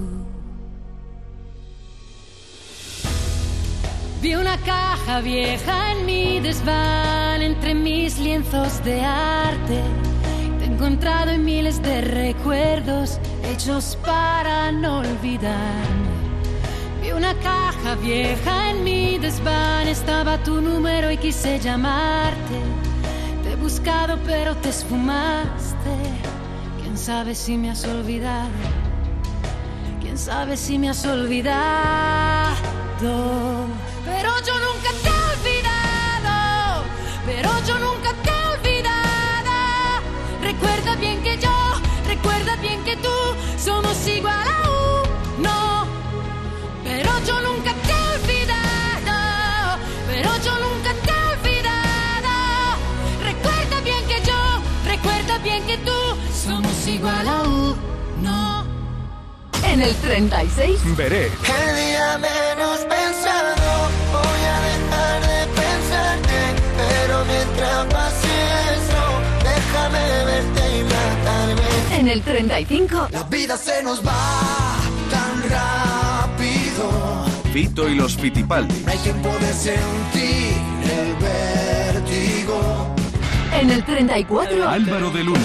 Vi 4.22 4.36
una 4.36 4.58
caja 4.58 5.22
vieja 5.22 5.92
en 5.94 6.06
mi 6.06 6.40
desván 6.42 7.42
entre 7.42 7.74
mis 7.74 8.20
lienzos 8.20 8.84
de 8.84 9.02
arte. 9.02 9.82
Te 10.60 10.66
he 10.66 10.68
encontrado 10.68 11.32
en 11.32 11.46
miles 11.46 11.82
de 11.82 12.02
recuerdos 12.02 13.20
hechos 13.46 13.98
para 14.06 14.72
no 14.72 15.00
olvidarme. 15.00 16.14
Vi 17.02 17.12
una 17.12 17.34
caja 17.36 17.96
vieja 17.96 18.72
en 18.72 18.84
mi 18.84 19.18
desván, 19.18 19.88
estaba 19.88 20.38
tu 20.44 20.60
número 20.60 21.10
y 21.10 21.18
quise 21.18 21.60
llamarte. 21.60 22.58
Te 23.44 23.52
he 23.52 23.56
buscado 23.56 24.18
pero 24.26 24.56
te 24.58 24.70
esfumaste. 24.70 26.33
¿Quién 27.04 27.16
sabe 27.18 27.36
si 27.36 27.58
me 27.58 27.70
has 27.70 27.84
olvidado? 27.84 28.48
¿Quién 30.00 30.18
sabe 30.18 30.56
si 30.56 30.80
me 30.80 30.90
has 30.90 31.06
olvidado? 31.06 31.68
Pero 34.06 34.30
yo 34.48 34.54
nunca 34.54 34.90
te 35.04 35.10
he 35.10 35.24
olvidado, 35.36 36.86
pero 37.26 37.50
yo 37.68 37.78
nunca 37.80 38.14
te 38.24 38.30
he 38.30 38.46
olvidado. 38.56 39.52
Recuerda 40.42 40.96
bien 40.96 41.22
que 41.22 41.38
yo, 41.40 41.52
recuerda 42.08 42.56
bien 42.62 42.82
que 42.86 42.96
tú 42.96 43.10
somos 43.58 44.08
igual 44.08 44.53
el 59.84 59.96
36, 59.96 60.80
Veré. 60.96 61.25
El 61.25 61.75
día 61.75 62.18
menos 62.18 62.80
pensado 62.80 63.90
voy 64.12 64.44
a 64.46 64.60
dejar 64.70 65.22
de 65.22 65.48
pensarte, 65.62 66.40
pero 66.78 67.25
mientras 67.25 67.86
pase 67.94 68.34
eso, 68.78 69.04
déjame 69.44 70.25
verte 70.25 70.80
y 70.80 70.84
matarme. 70.84 72.00
en 72.00 72.08
el 72.08 72.22
35, 72.22 73.08
La 73.12 73.24
vida 73.24 73.58
se 73.58 73.84
nos 73.84 74.06
va 74.06 74.13
tan 75.12 75.50
rápido, 75.50 77.25
Fito 77.52 77.90
y 77.90 77.96
los 77.96 78.16
Fitipaldi. 78.16 78.84
no 78.86 78.92
hay 78.92 78.98
tiempo 79.00 79.30
de 79.40 79.54
sentir 79.54 80.54
el 80.84 81.16
vértigo. 81.16 82.96
en 83.60 83.70
el 83.70 83.84
34, 83.84 84.70
Álvaro 84.70 85.12
de 85.12 85.24
Luna. 85.24 85.40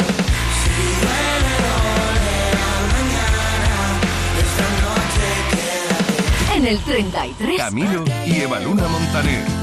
En 6.59 6.67
el 6.67 6.79
33, 6.81 7.57
Camilo 7.57 8.05
y 8.27 8.41
Evaluna 8.41 8.89
Montaner. 8.89 9.58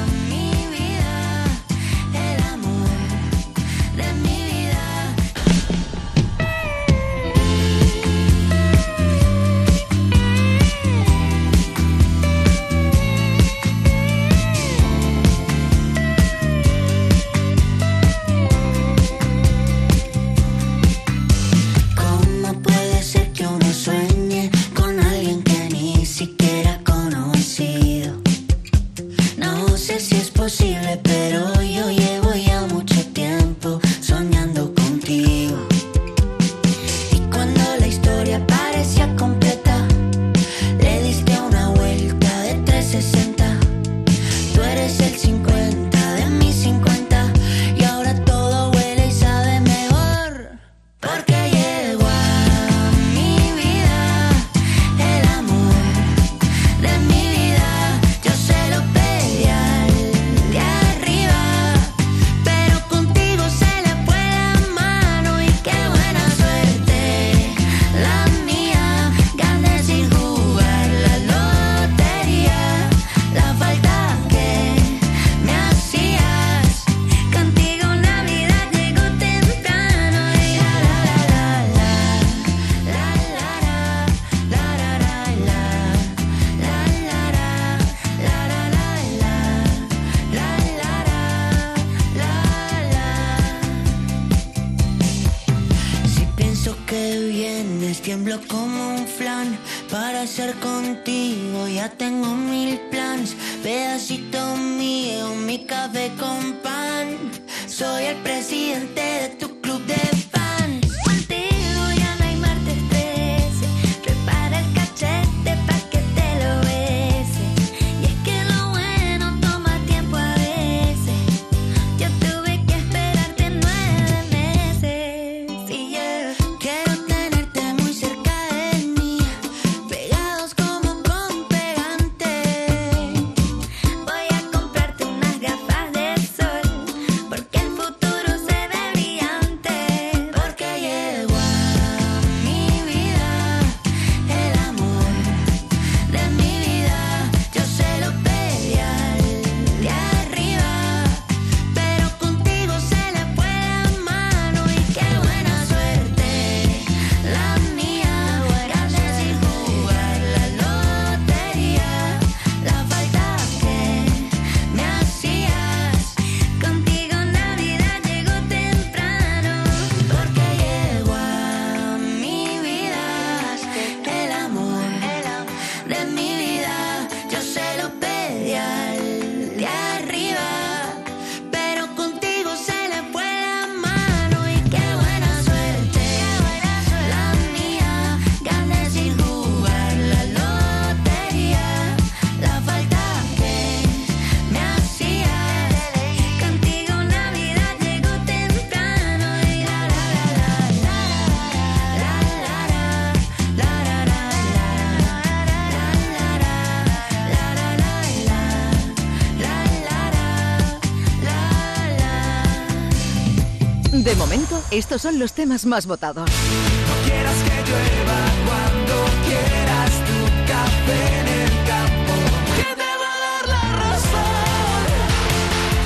Estos 214.75 215.03
son 215.03 215.19
los 215.19 215.31
temas 215.31 215.65
más 215.65 215.87
votados. 215.87 216.29
No 216.29 217.05
quieras 217.07 217.37
que 217.43 217.71
llueva 217.71 218.19
cuando 218.45 219.05
quieras 219.25 219.91
tu 220.03 220.51
café 220.51 221.19
en 221.21 221.27
el 221.27 221.49
campo. 221.65 222.13
Que 222.57 222.75
te 222.75 222.91
va 222.99 223.09
a 223.15 223.19
dar 223.23 223.47
la 223.47 223.63
razón. 223.77 224.85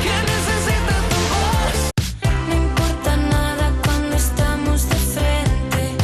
Que 0.01 0.15
necesita 0.31 0.95
tu 1.11 1.21
voz. 1.35 1.77
No 2.47 2.55
importa 2.55 3.17
nada 3.17 3.71
cuando 3.85 4.15
estamos 4.15 4.89
de 4.89 4.95
frente. 4.95 5.95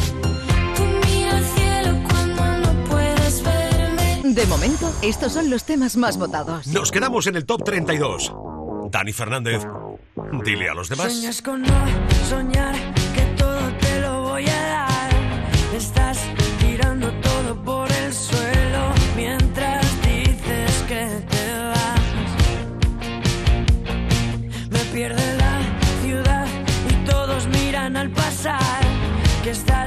Tú 0.76 0.82
mira 1.08 1.38
al 1.38 1.44
cielo 1.44 2.08
cuando 2.08 2.72
no 2.72 2.84
puedes 2.84 3.42
verme. 3.42 4.32
De 4.32 4.46
momento, 4.46 4.94
estos 5.02 5.32
son 5.32 5.50
los 5.50 5.64
temas 5.64 5.96
más 5.96 6.16
votados. 6.18 6.68
Nos 6.68 6.92
quedamos 6.92 7.26
en 7.26 7.34
el 7.34 7.46
top 7.46 7.64
32. 7.64 8.32
Dani 8.92 9.12
Fernández 9.12 9.66
dile 10.44 10.68
a 10.68 10.74
los 10.74 10.88
demás. 10.88 11.12
Sueñas 11.12 11.42
con 11.42 11.62
no 11.62 11.86
soñar 12.28 12.74
que 13.14 13.22
todo 13.36 13.72
te 13.80 14.00
lo 14.00 14.22
voy 14.22 14.46
a 14.46 14.60
dar. 14.76 15.10
Estás 15.74 16.18
tirando 16.60 17.10
todo 17.20 17.54
por 17.64 17.90
el 17.92 18.12
suelo 18.12 18.92
mientras 19.16 19.84
dices 20.02 20.84
que 20.88 21.06
te 21.30 21.44
vas. 21.72 22.28
Me 24.70 24.80
pierde 24.92 25.36
la 25.36 25.60
ciudad 26.02 26.46
y 26.90 27.06
todos 27.06 27.46
miran 27.48 27.96
al 27.96 28.10
pasar 28.10 28.82
que 29.42 29.50
estás 29.50 29.85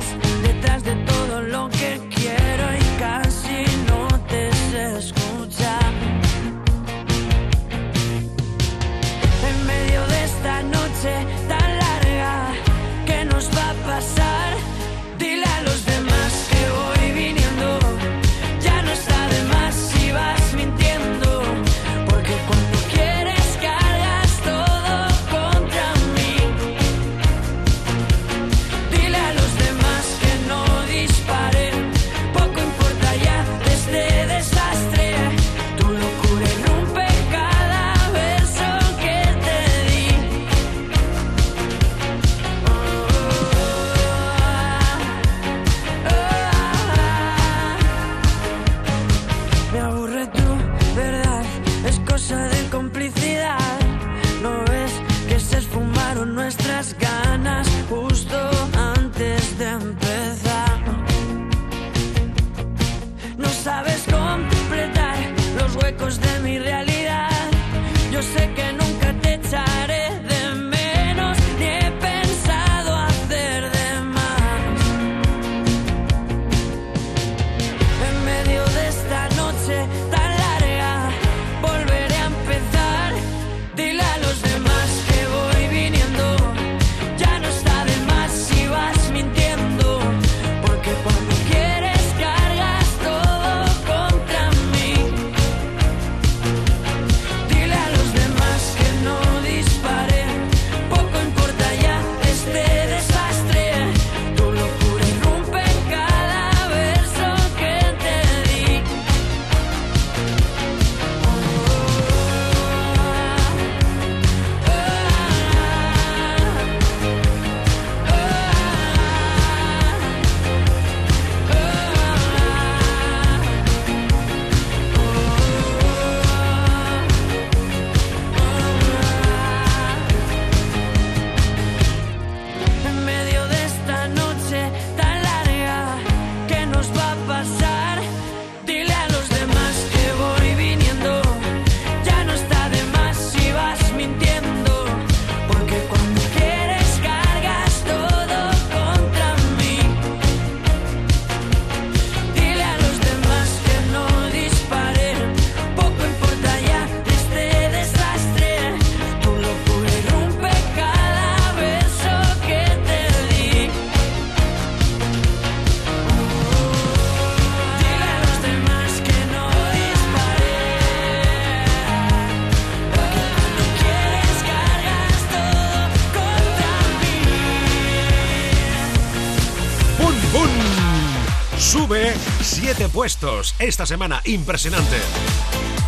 esta 183.59 183.85
semana, 183.85 184.21
impresionante. 184.25 184.97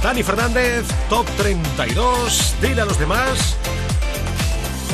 Dani 0.01 0.23
Fernández, 0.23 0.85
top 1.09 1.25
32. 1.37 2.55
Dile 2.61 2.81
a 2.81 2.85
los 2.85 2.97
demás. 2.97 3.57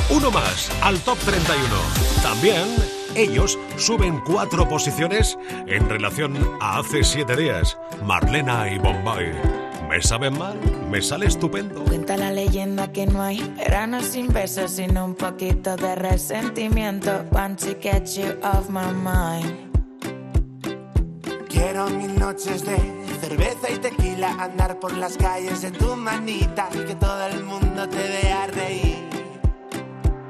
Uno 0.09 0.31
más 0.31 0.71
al 0.81 0.99
top 1.01 1.17
31. 1.19 1.63
También 2.23 2.65
ellos 3.15 3.57
suben 3.77 4.19
cuatro 4.25 4.67
posiciones 4.67 5.37
en 5.67 5.87
relación 5.87 6.35
a 6.59 6.79
hace 6.79 7.03
siete 7.03 7.35
días. 7.35 7.77
Marlena 8.03 8.71
y 8.71 8.79
Bombay. 8.79 9.33
¿Me 9.89 10.01
saben 10.01 10.37
mal? 10.37 10.59
Me 10.89 11.01
sale 11.01 11.27
estupendo. 11.27 11.83
Cuenta 11.85 12.17
la 12.17 12.31
leyenda 12.31 12.91
que 12.91 13.05
no 13.05 13.21
hay 13.21 13.41
verano 13.57 14.01
sin 14.01 14.33
besos, 14.33 14.71
sino 14.71 15.05
un 15.05 15.15
poquito 15.15 15.77
de 15.77 15.95
resentimiento. 15.95 17.23
Off 18.43 18.69
my 18.69 18.91
mind. 18.91 19.66
Quiero 21.67 21.89
mil 21.89 22.17
noches 22.17 22.63
de 22.63 22.77
cerveza 23.19 23.69
y 23.69 23.77
tequila, 23.77 24.29
andar 24.39 24.79
por 24.79 24.95
las 24.95 25.17
calles 25.17 25.65
en 25.65 25.73
tu 25.73 25.97
manita, 25.97 26.69
que 26.69 26.95
todo 26.95 27.27
el 27.27 27.43
mundo 27.43 27.89
te 27.89 27.97
vea 27.97 28.47
reír. 28.47 29.09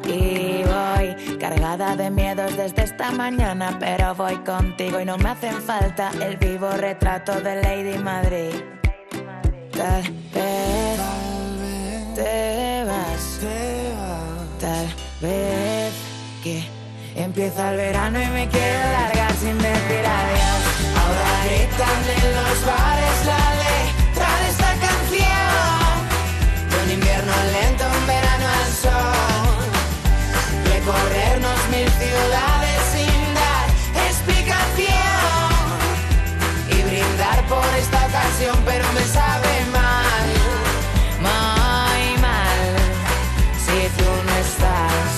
Y 0.04 0.64
voy 0.64 1.38
cargada 1.38 1.96
de 1.96 2.10
miedos 2.10 2.58
desde 2.58 2.86
esta 2.86 3.12
mañana, 3.12 3.78
pero 3.80 4.16
voy 4.16 4.36
contigo 4.38 5.00
y 5.00 5.06
no 5.06 5.16
me 5.20 5.30
hacen 5.30 5.62
falta 5.62 6.10
el 6.20 6.38
vivo 6.38 6.72
retrato 6.72 7.40
de 7.40 7.62
Lady 7.62 8.00
Madrid. 8.00 8.56
Tal 9.74 10.02
vez 10.34 11.00
te 12.16 12.84
vas, 12.84 13.40
tal 14.60 14.88
vez 15.22 15.94
que 16.44 16.68
empieza 17.16 17.70
el 17.70 17.78
verano 17.78 18.24
y 18.24 18.26
me 18.26 18.50
quiero 18.50 18.92
largar 18.92 19.34
sin 19.34 19.56
decir 19.60 20.04
adiós. 20.04 20.77
Gritan 21.78 22.10
en 22.10 22.34
los 22.34 22.66
bares 22.66 23.26
la 23.26 23.44
letra 23.62 24.30
de 24.42 24.48
esta 24.50 24.72
canción. 24.86 25.94
De 26.72 26.76
un 26.84 26.92
invierno 26.92 27.32
lento, 27.54 27.86
un 27.86 28.08
verano 28.08 28.46
al 28.60 28.72
sol. 28.84 29.62
Recorrernos 30.74 31.60
mil 31.70 31.90
ciudades 32.02 32.80
sin 32.94 33.20
dar 33.38 33.68
explicación. 34.10 34.90
Y 36.70 36.82
brindar 36.82 37.46
por 37.46 37.70
esta 37.78 38.00
ocasión, 38.08 38.58
pero 38.66 38.86
me 38.94 39.04
sabe 39.04 39.54
mal, 39.72 40.28
Muy 41.28 42.18
mal, 42.22 42.62
si 43.66 43.78
tú 43.98 44.10
no 44.26 44.34
estás. 44.48 45.10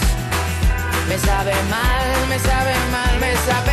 Me 1.08 1.18
sabe 1.20 1.54
mal, 1.70 2.28
me 2.28 2.38
sabe 2.38 2.74
mal, 2.92 3.20
me 3.22 3.34
sabe 3.48 3.69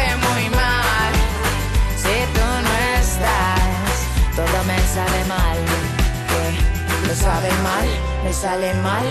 me 4.97 5.03
sale 5.03 5.25
mal. 5.27 5.59
Que 6.31 7.09
me 7.09 7.15
sabe 7.15 7.51
mal, 7.63 7.89
me 8.25 8.33
sale 8.33 8.75
mal. 8.83 9.05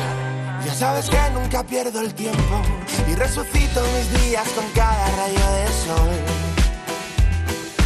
Ya 0.66 0.74
sabes 0.74 1.10
que 1.10 1.18
nunca 1.32 1.64
pierdo 1.64 2.02
el 2.02 2.14
tiempo 2.16 2.62
y 3.08 3.14
resucito 3.14 3.84
mis 3.96 4.24
días 4.24 4.48
con 4.56 4.66
cada 4.74 5.06
rayo 5.12 5.46
de 5.58 5.68
sol. 5.86 6.16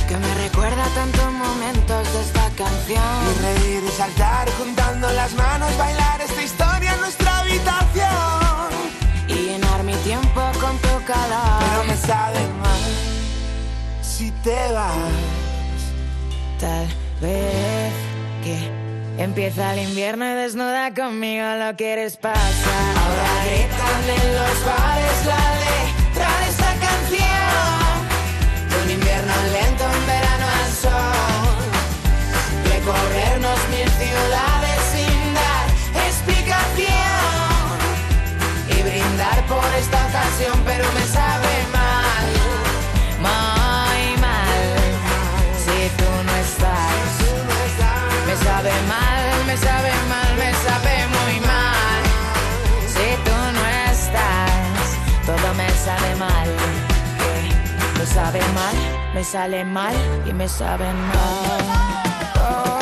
Que 0.07 0.15
me 0.15 0.33
recuerda 0.35 0.85
tantos 0.95 1.31
momentos 1.33 2.13
de 2.13 2.21
esta 2.21 2.49
canción. 2.55 3.03
Y 3.31 3.41
reír 3.41 3.83
y 3.83 3.91
saltar 3.91 4.49
juntando 4.57 5.12
las 5.12 5.33
manos, 5.33 5.77
bailar 5.77 6.21
esta 6.21 6.41
historia 6.41 6.93
en 6.93 7.01
nuestra 7.01 7.39
habitación. 7.39 8.69
Y 9.27 9.33
llenar 9.33 9.83
mi 9.83 9.95
tiempo 9.95 10.41
con 10.62 10.77
tu 10.77 11.05
calor. 11.05 11.59
Pero 11.59 11.83
me 11.85 11.97
sabe 11.97 12.39
mal 12.62 12.81
si 14.01 14.31
te 14.43 14.71
vas. 14.71 14.93
Tal 16.59 17.08
vez 17.21 17.93
que 18.43 18.71
empieza 19.21 19.73
el 19.73 19.89
invierno 19.89 20.25
y 20.25 20.36
desnuda 20.36 20.93
conmigo 20.93 21.45
lo 21.55 21.75
quieres 21.75 22.17
pasar. 22.17 22.97
Ahora 22.97 23.43
gritan 23.45 24.03
en 24.10 24.36
los 24.36 24.65
bares 24.65 25.25
la 25.25 25.45
letra 25.65 26.29
de 26.39 26.49
esta 26.49 26.71
canción. 26.86 27.99
Un 28.84 28.91
invierno 28.91 29.34
lento, 29.51 29.84
un 29.86 30.08
verano 30.08 30.45
al 30.63 30.71
sol. 30.71 31.67
Recorrernos 32.71 33.60
mil 33.69 33.89
ciudades 33.89 34.79
sin 34.93 35.34
dar 35.34 35.65
explicación. 36.08 36.97
Y 38.69 38.82
brindar 38.82 39.45
por 39.47 39.69
esta 39.77 39.97
ocasión, 40.08 40.62
pero 40.65 40.86
me 40.93 41.05
sabe 41.05 41.48
sabe 49.65 49.91
mal, 50.13 50.31
me 50.41 50.51
sabe 50.65 50.95
muy 51.15 51.35
mal. 51.51 52.01
Si 52.93 53.07
tú 53.25 53.37
no 53.55 53.63
estás, 53.91 54.87
todo 55.25 55.53
me 55.55 55.69
sale 55.85 56.15
mal. 56.15 56.49
Que 57.19 57.99
Me 57.99 58.05
sabe 58.05 58.41
mal, 58.59 58.75
me 59.13 59.23
sale 59.23 59.65
mal 59.65 59.95
y 60.25 60.33
me 60.33 60.47
sabe 60.47 60.85
mal. 60.93 61.61
Oh, 62.41 62.78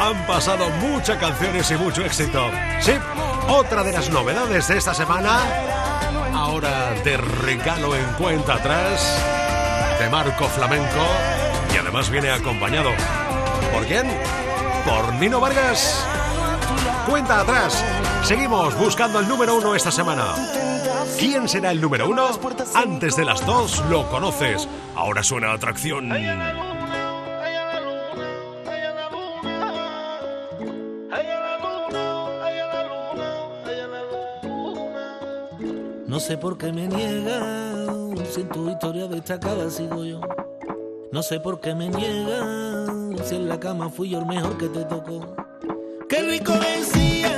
Han 0.00 0.26
pasado 0.28 0.70
muchas 0.80 1.16
canciones 1.18 1.68
y 1.72 1.74
mucho 1.74 2.04
éxito. 2.04 2.48
Sí, 2.80 2.92
otra 3.48 3.82
de 3.82 3.92
las 3.92 4.08
novedades 4.10 4.68
de 4.68 4.78
esta 4.78 4.94
semana. 4.94 5.40
Ahora 6.32 6.92
de 7.02 7.16
regalo 7.16 7.96
en 7.96 8.04
cuenta 8.12 8.54
atrás. 8.54 9.20
De 9.98 10.08
Marco 10.08 10.44
Flamenco. 10.44 11.04
Y 11.74 11.78
además 11.78 12.10
viene 12.10 12.30
acompañado. 12.30 12.90
¿Por 13.72 13.84
quién? 13.86 14.06
Por 14.86 15.14
Nino 15.14 15.40
Vargas. 15.40 16.06
Cuenta 17.08 17.40
atrás. 17.40 17.84
Seguimos 18.22 18.76
buscando 18.78 19.18
el 19.18 19.26
número 19.26 19.56
uno 19.56 19.74
esta 19.74 19.90
semana. 19.90 20.34
¿Quién 21.18 21.48
será 21.48 21.72
el 21.72 21.80
número 21.80 22.08
uno? 22.08 22.28
Antes 22.76 23.16
de 23.16 23.24
las 23.24 23.44
dos 23.44 23.82
lo 23.90 24.08
conoces. 24.08 24.68
Ahora 24.94 25.24
suena 25.24 25.52
atracción. 25.52 26.12
No 36.18 36.24
sé 36.24 36.36
por 36.36 36.58
qué 36.58 36.72
me 36.72 36.88
niegan, 36.88 38.16
si 38.28 38.40
en 38.40 38.48
tu 38.48 38.68
historia 38.68 39.06
destacada 39.06 39.70
sigo 39.70 40.04
yo. 40.04 40.20
No 41.12 41.22
sé 41.22 41.38
por 41.38 41.60
qué 41.60 41.76
me 41.76 41.88
niegan, 41.88 43.16
si 43.24 43.36
en 43.36 43.48
la 43.48 43.60
cama 43.60 43.88
fui 43.88 44.10
yo 44.10 44.18
el 44.18 44.26
mejor 44.26 44.58
que 44.58 44.68
te 44.68 44.84
tocó. 44.86 45.20
Qué 46.08 46.22
rico 46.22 46.54
decía 46.54 47.37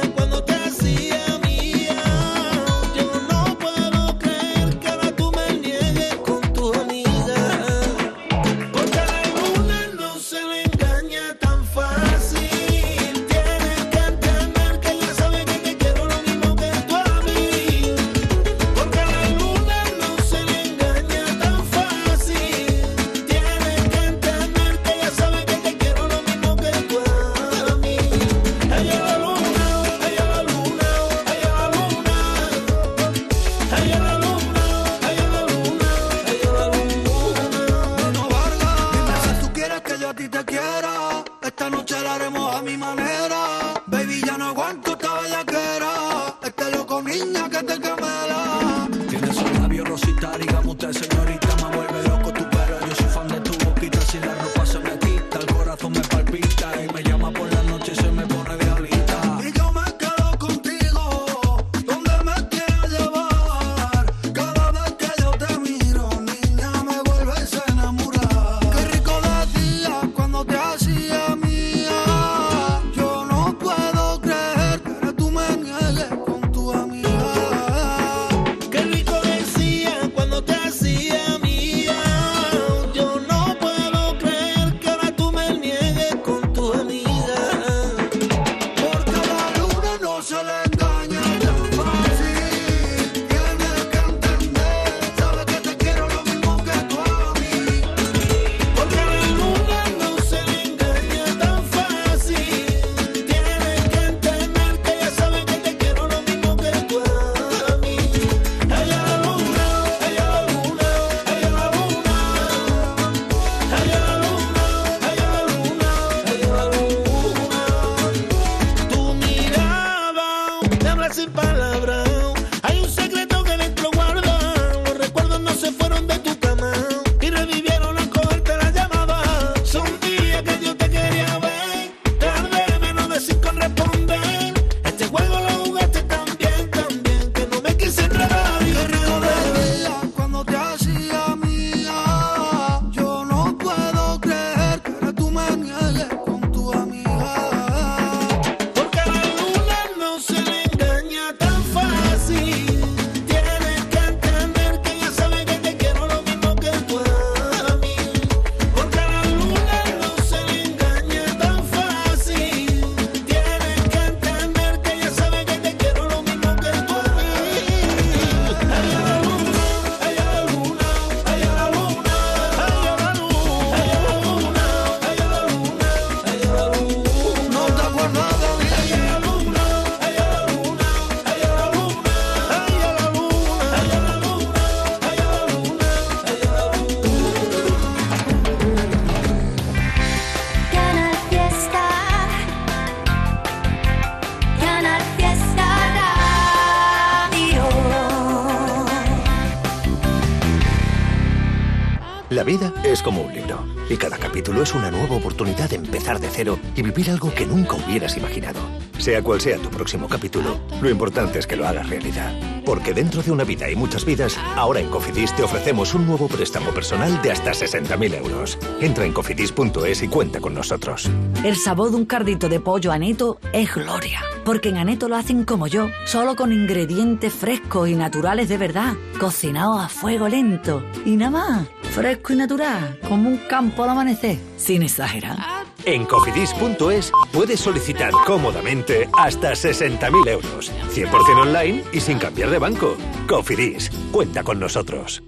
capítulo 204.50 204.64
es 204.64 204.74
una 204.74 204.90
nueva 204.90 205.14
oportunidad 205.14 205.70
de 205.70 205.76
empezar 205.76 206.18
de 206.18 206.28
cero 206.28 206.58
y 206.74 206.82
vivir 206.82 207.08
algo 207.08 207.32
que 207.32 207.46
nunca 207.46 207.76
hubieras 207.76 208.16
imaginado. 208.16 208.58
Sea 208.98 209.22
cual 209.22 209.40
sea 209.40 209.58
tu 209.58 209.68
próximo 209.70 210.08
capítulo, 210.08 210.58
lo 210.82 210.90
importante 210.90 211.38
es 211.38 211.46
que 211.46 211.54
lo 211.54 211.68
hagas 211.68 211.88
realidad. 211.88 212.32
Porque 212.64 212.92
dentro 212.92 213.22
de 213.22 213.30
una 213.30 213.44
vida 213.44 213.70
y 213.70 213.76
muchas 213.76 214.04
vidas, 214.04 214.36
ahora 214.56 214.80
en 214.80 214.90
Cofidis 214.90 215.36
te 215.36 215.44
ofrecemos 215.44 215.94
un 215.94 216.04
nuevo 216.04 216.26
préstamo 216.26 216.72
personal 216.72 217.22
de 217.22 217.30
hasta 217.30 217.52
60.000 217.52 218.14
euros. 218.16 218.58
Entra 218.80 219.04
en 219.04 219.12
cofidis.es 219.12 220.02
y 220.02 220.08
cuenta 220.08 220.40
con 220.40 220.52
nosotros. 220.54 221.08
El 221.44 221.54
sabor 221.54 221.90
de 221.90 221.98
un 221.98 222.04
cardito 222.04 222.48
de 222.48 222.58
pollo 222.58 222.90
aneto 222.90 223.38
es 223.52 223.72
gloria. 223.72 224.20
Porque 224.44 224.70
en 224.70 224.78
Aneto 224.78 225.08
lo 225.08 225.16
hacen 225.16 225.44
como 225.44 225.68
yo, 225.68 225.90
solo 226.06 226.34
con 226.34 226.50
ingredientes 226.50 227.32
frescos 227.32 227.88
y 227.88 227.94
naturales 227.94 228.48
de 228.48 228.58
verdad, 228.58 228.94
cocinados 229.20 229.84
a 229.84 229.88
fuego 229.88 230.28
lento. 230.28 230.82
Y 231.04 231.16
nada 231.16 231.30
más, 231.30 231.68
fresco 232.00 232.32
y 232.32 232.36
natural, 232.36 232.98
como 233.06 233.28
un 233.28 233.36
campo 233.36 233.84
al 233.84 233.90
amanecer, 233.90 234.38
sin 234.56 234.82
exagerar. 234.82 235.36
En 235.84 236.06
cofidis.es 236.06 237.12
puedes 237.30 237.60
solicitar 237.60 238.10
cómodamente 238.26 239.06
hasta 239.18 239.52
60.000 239.52 240.28
euros, 240.28 240.72
100% 240.94 241.42
online 241.42 241.84
y 241.92 242.00
sin 242.00 242.18
cambiar 242.18 242.48
de 242.50 242.58
banco. 242.58 242.96
Cofidis, 243.28 243.90
cuenta 244.10 244.42
con 244.42 244.58
nosotros. 244.58 245.22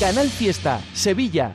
Canal 0.00 0.28
Fiesta, 0.28 0.80
Sevilla. 0.92 1.54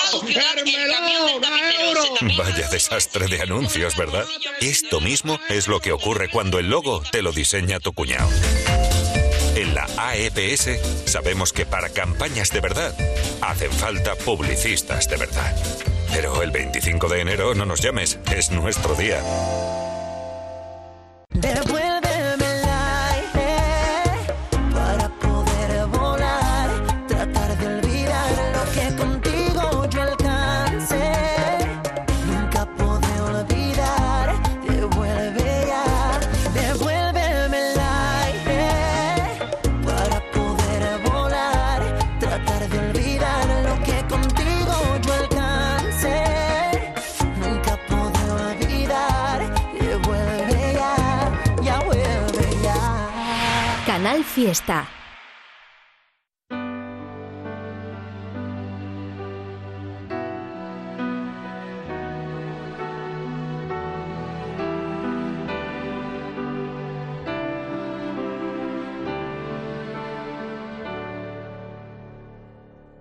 ciudad 0.19 0.57
el 0.57 0.91
camión. 0.91 2.37
Vaya 2.37 2.69
desastre 2.69 3.27
de 3.27 3.41
anuncios, 3.41 3.95
¿verdad? 3.95 4.25
Esto 4.59 4.99
mismo 5.01 5.39
es 5.49 5.67
lo 5.67 5.79
que 5.79 5.91
ocurre 5.91 6.29
cuando 6.29 6.59
el 6.59 6.69
logo 6.69 7.01
te 7.11 7.21
lo 7.21 7.31
diseña 7.31 7.79
tu 7.79 7.93
cuñado. 7.93 8.29
En 9.55 9.73
la 9.75 9.87
AEPS 9.97 10.69
sabemos 11.05 11.51
que 11.53 11.65
para 11.65 11.89
campañas 11.89 12.51
de 12.51 12.61
verdad 12.61 12.95
hacen 13.41 13.71
falta 13.71 14.15
publicistas 14.15 15.09
de 15.09 15.17
verdad. 15.17 15.55
Pero 16.13 16.41
el 16.41 16.51
25 16.51 17.07
de 17.07 17.21
enero 17.21 17.55
no 17.55 17.65
nos 17.65 17.81
llames, 17.81 18.19
es 18.35 18.51
nuestro 18.51 18.95
día. 18.95 19.21
Fiesta. 54.33 54.87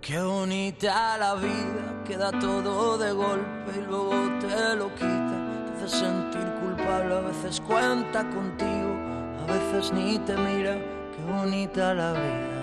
Qué 0.00 0.20
bonita 0.20 1.16
la 1.16 1.36
vida, 1.36 2.02
queda 2.04 2.32
todo 2.40 2.98
de 2.98 3.12
golpe 3.12 3.70
y 3.76 3.86
luego 3.86 4.10
te 4.40 4.74
lo 4.74 4.92
quita. 4.96 5.76
Te 5.78 5.84
hace 5.84 5.96
sentir 5.96 6.44
culpable, 6.60 7.14
a 7.14 7.20
veces 7.20 7.60
cuenta 7.60 8.28
contigo, 8.30 8.96
a 9.42 9.52
veces 9.52 9.92
ni 9.92 10.18
te 10.18 10.36
mira. 10.36 10.99
Qué 11.20 11.32
bonita 11.32 11.92
la 11.92 12.12
vida. 12.12 12.60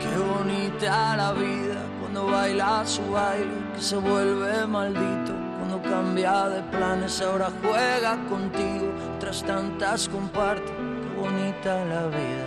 Qué 0.00 0.18
bonita 0.18 1.16
la 1.16 1.32
vida 1.32 1.80
cuando 2.00 2.26
baila 2.26 2.84
su 2.84 3.08
baile, 3.08 3.54
que 3.74 3.80
se 3.80 3.96
vuelve 3.96 4.66
maldito. 4.66 5.32
Cuando 5.58 5.80
cambia 5.82 6.48
de 6.48 6.62
planes, 6.76 7.20
ahora 7.22 7.50
juega 7.62 8.16
contigo, 8.28 8.92
tras 9.20 9.44
tantas 9.44 10.08
comparte. 10.08 10.72
Qué 10.72 11.20
bonita 11.20 11.84
la 11.84 12.06
vida. 12.08 12.46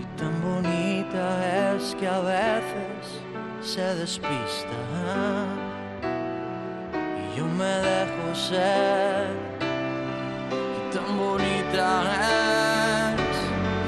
Y 0.00 0.04
tan 0.18 0.42
bonita 0.42 1.76
es 1.76 1.94
que 1.94 2.08
a 2.08 2.18
veces 2.20 3.22
se 3.60 3.94
despista. 3.94 4.78
Y 6.02 7.38
yo 7.38 7.46
me 7.46 7.64
dejo 7.64 8.34
ser. 8.34 9.57
Tan 10.92 11.18
bonita 11.18 11.88
es. 13.12 13.38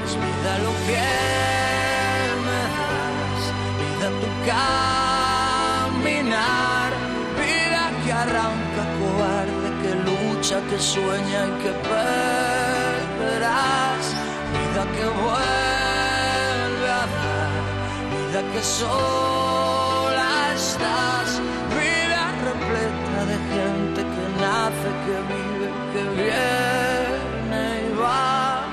Es 0.05 0.13
vida 0.23 0.53
lo 0.65 0.71
que 0.85 1.07
me 2.45 2.61
das. 2.77 3.41
Vida 3.81 4.07
tu 4.21 4.29
caminar. 6.11 6.89
Vida 7.41 7.83
que 8.03 8.11
arranca 8.23 8.83
cobarde, 8.99 9.67
que 9.81 9.91
lucha, 10.07 10.57
que 10.69 10.77
sueña 10.79 11.39
y 11.47 11.53
que 11.63 11.71
perderás. 12.69 14.05
Vida 14.53 14.83
que 14.95 15.05
vuelve 15.23 16.87
a 17.01 17.03
dar. 17.17 17.53
Vida 18.13 18.41
que 18.53 18.61
sola 18.61 20.31
estás. 20.55 21.29
Vida 21.79 22.21
repleta 22.47 23.19
de 23.31 23.37
gente 23.53 23.99
que 24.13 24.25
nace, 24.43 24.89
que 25.05 25.15
vive, 25.31 25.60
que 25.93 26.03
viene 26.21 27.63
y 27.87 27.97
va. 27.99 28.63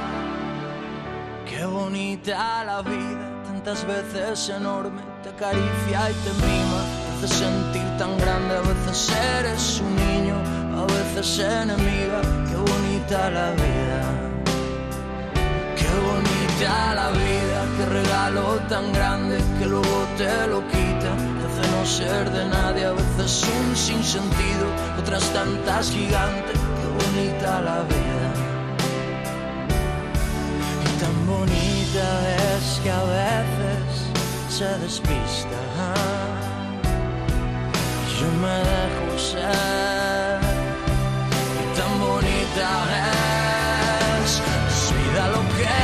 Qué 1.49 1.65
bonita 1.65 2.65
la 2.65 2.83
vida, 2.83 3.43
tantas 3.45 3.85
veces 3.87 4.49
enorme, 4.49 5.03
te 5.23 5.31
acaricia 5.31 6.11
y 6.11 6.15
te 6.25 6.33
mima, 6.47 6.83
te 7.21 7.27
hace 7.27 7.35
sentir 7.45 7.87
tan 7.99 8.17
grande, 8.19 8.57
a 8.57 8.61
veces 8.61 9.13
eres 9.39 9.81
un 9.81 9.97
niño, 9.97 10.37
a 10.81 10.85
veces 10.87 11.39
enemiga, 11.41 12.21
qué 12.49 12.57
bonita 12.57 13.31
la 13.31 13.51
vida. 13.53 14.03
Qué 15.77 15.91
bonita 16.09 16.95
la 16.95 17.11
vida, 17.11 17.59
qué 17.77 17.87
regalo 17.87 18.59
tan 18.69 18.93
grande 18.93 19.39
que 19.59 19.67
luego 19.67 20.07
te 20.17 20.47
lo 20.47 20.61
quita, 20.69 21.11
te 21.39 21.43
hace 21.49 21.71
no 21.73 21.87
ser 21.87 22.31
de 22.31 22.45
nadie, 22.47 22.85
a 22.85 22.93
veces 22.93 23.45
un 23.59 23.77
sinsentido, 23.77 24.67
otras 25.01 25.25
tantas 25.33 25.91
gigantes, 25.91 26.59
bonita 26.99 27.61
la 27.61 27.79
vida. 27.93 28.31
Y 30.87 30.89
tan 31.01 31.17
bonita 31.27 32.07
es 32.57 32.65
que 32.83 32.91
a 32.91 33.05
veces 33.19 33.87
se 34.57 34.69
despista. 34.85 35.61
Yo 38.19 38.29
me 38.43 38.57
dejo 38.73 39.09
ser. 39.31 40.41
Y 41.63 41.65
tan 41.79 41.93
bonita 42.01 42.69
es. 44.23 44.33
Es 44.69 44.81
vida 44.97 45.25
lo 45.35 45.43
que 45.57 45.81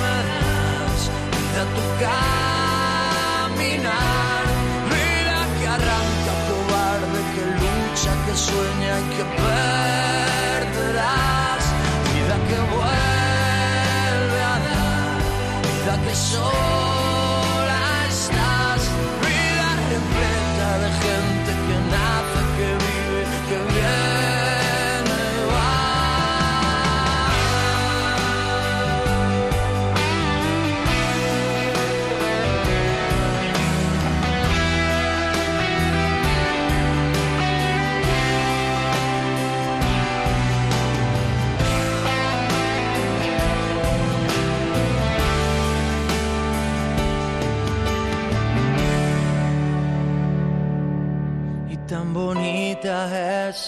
me 0.00 0.16
das. 0.30 1.00
Vida 1.36 1.62
tu 1.76 1.84
caminar. 2.04 3.60
Vida 4.92 5.38
que 5.58 5.66
arranca 5.76 6.32
cobarde, 6.48 7.20
que 7.34 7.44
lucha, 7.60 8.12
que 8.26 8.34
sueña 8.36 8.92
y 9.00 9.02
que 9.16 9.24
perderás. 9.24 9.69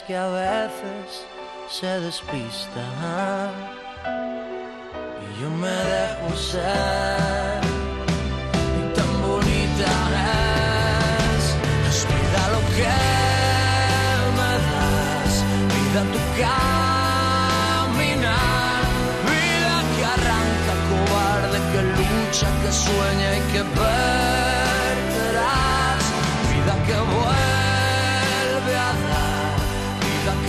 Que 0.06 0.16
a 0.16 0.26
veces 0.28 1.26
se 1.70 2.00
despista. 2.00 2.84
Y 5.22 5.40
yo 5.40 5.48
me 5.50 5.68
dejo 5.68 6.36
ser. 6.36 7.60
Y 8.80 8.82
tan 8.94 9.12
bonita 9.22 9.90
es, 11.36 12.06
vida 12.08 12.42
lo 12.54 12.60
que 12.76 12.96
me 14.38 14.52
das, 14.68 15.32
vida 15.74 16.00
tu 16.14 16.20
caminar, 16.42 17.62
vida 19.30 19.74
que 19.94 20.02
arranca 20.16 20.74
cobarde, 20.90 21.58
que 21.72 21.82
lucha, 21.98 22.48
que 22.62 22.70
sueña 22.72 23.28
y 23.36 23.40
que 23.52 23.62
perderás, 23.64 24.21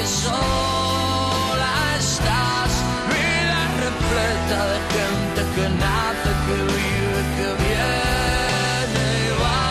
vida 0.04 0.08
que 0.08 0.08
sola 0.08 1.74
estás, 1.97 2.72
vida 3.08 3.60
repleta 3.86 4.58
de 4.72 4.80
gente 4.93 5.41
que 5.56 5.66
nace, 5.70 6.32
que 6.45 6.58
vive, 6.74 7.22
que 7.36 7.47
viene 7.64 9.06
y 9.20 9.32
va. 9.41 9.62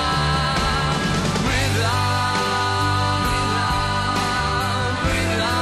vida 1.49 1.97
Vida, 5.05 5.53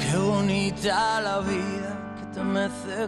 Qué 0.00 0.16
bonita 0.16 1.13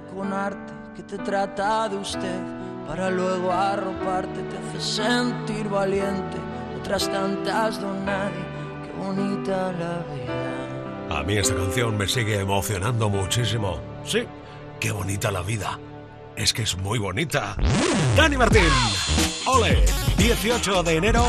con 0.00 0.32
arte, 0.32 0.72
que 0.94 1.02
te 1.02 1.18
trata 1.18 1.88
de 1.88 1.96
usted 1.96 2.40
para 2.86 3.10
luego 3.10 3.52
arroparte, 3.52 4.42
te 4.42 4.56
hace 4.58 4.80
sentir 4.80 5.68
valiente. 5.68 6.36
Otras 6.78 7.10
tantas 7.10 7.80
don 7.80 8.04
nadie, 8.04 8.44
qué 8.84 8.92
bonita 9.04 9.72
la 9.72 9.98
vida. 10.14 11.18
A 11.18 11.22
mí 11.22 11.36
esta 11.36 11.54
canción 11.54 11.96
me 11.96 12.06
sigue 12.06 12.40
emocionando 12.40 13.08
muchísimo. 13.08 13.80
Sí, 14.04 14.24
qué 14.80 14.92
bonita 14.92 15.30
la 15.30 15.42
vida. 15.42 15.78
Es 16.36 16.52
que 16.52 16.62
es 16.62 16.76
muy 16.76 16.98
bonita. 16.98 17.56
Dani 18.16 18.36
Martín, 18.36 18.68
ole, 19.46 19.84
18 20.18 20.82
de 20.82 20.96
enero 20.96 21.24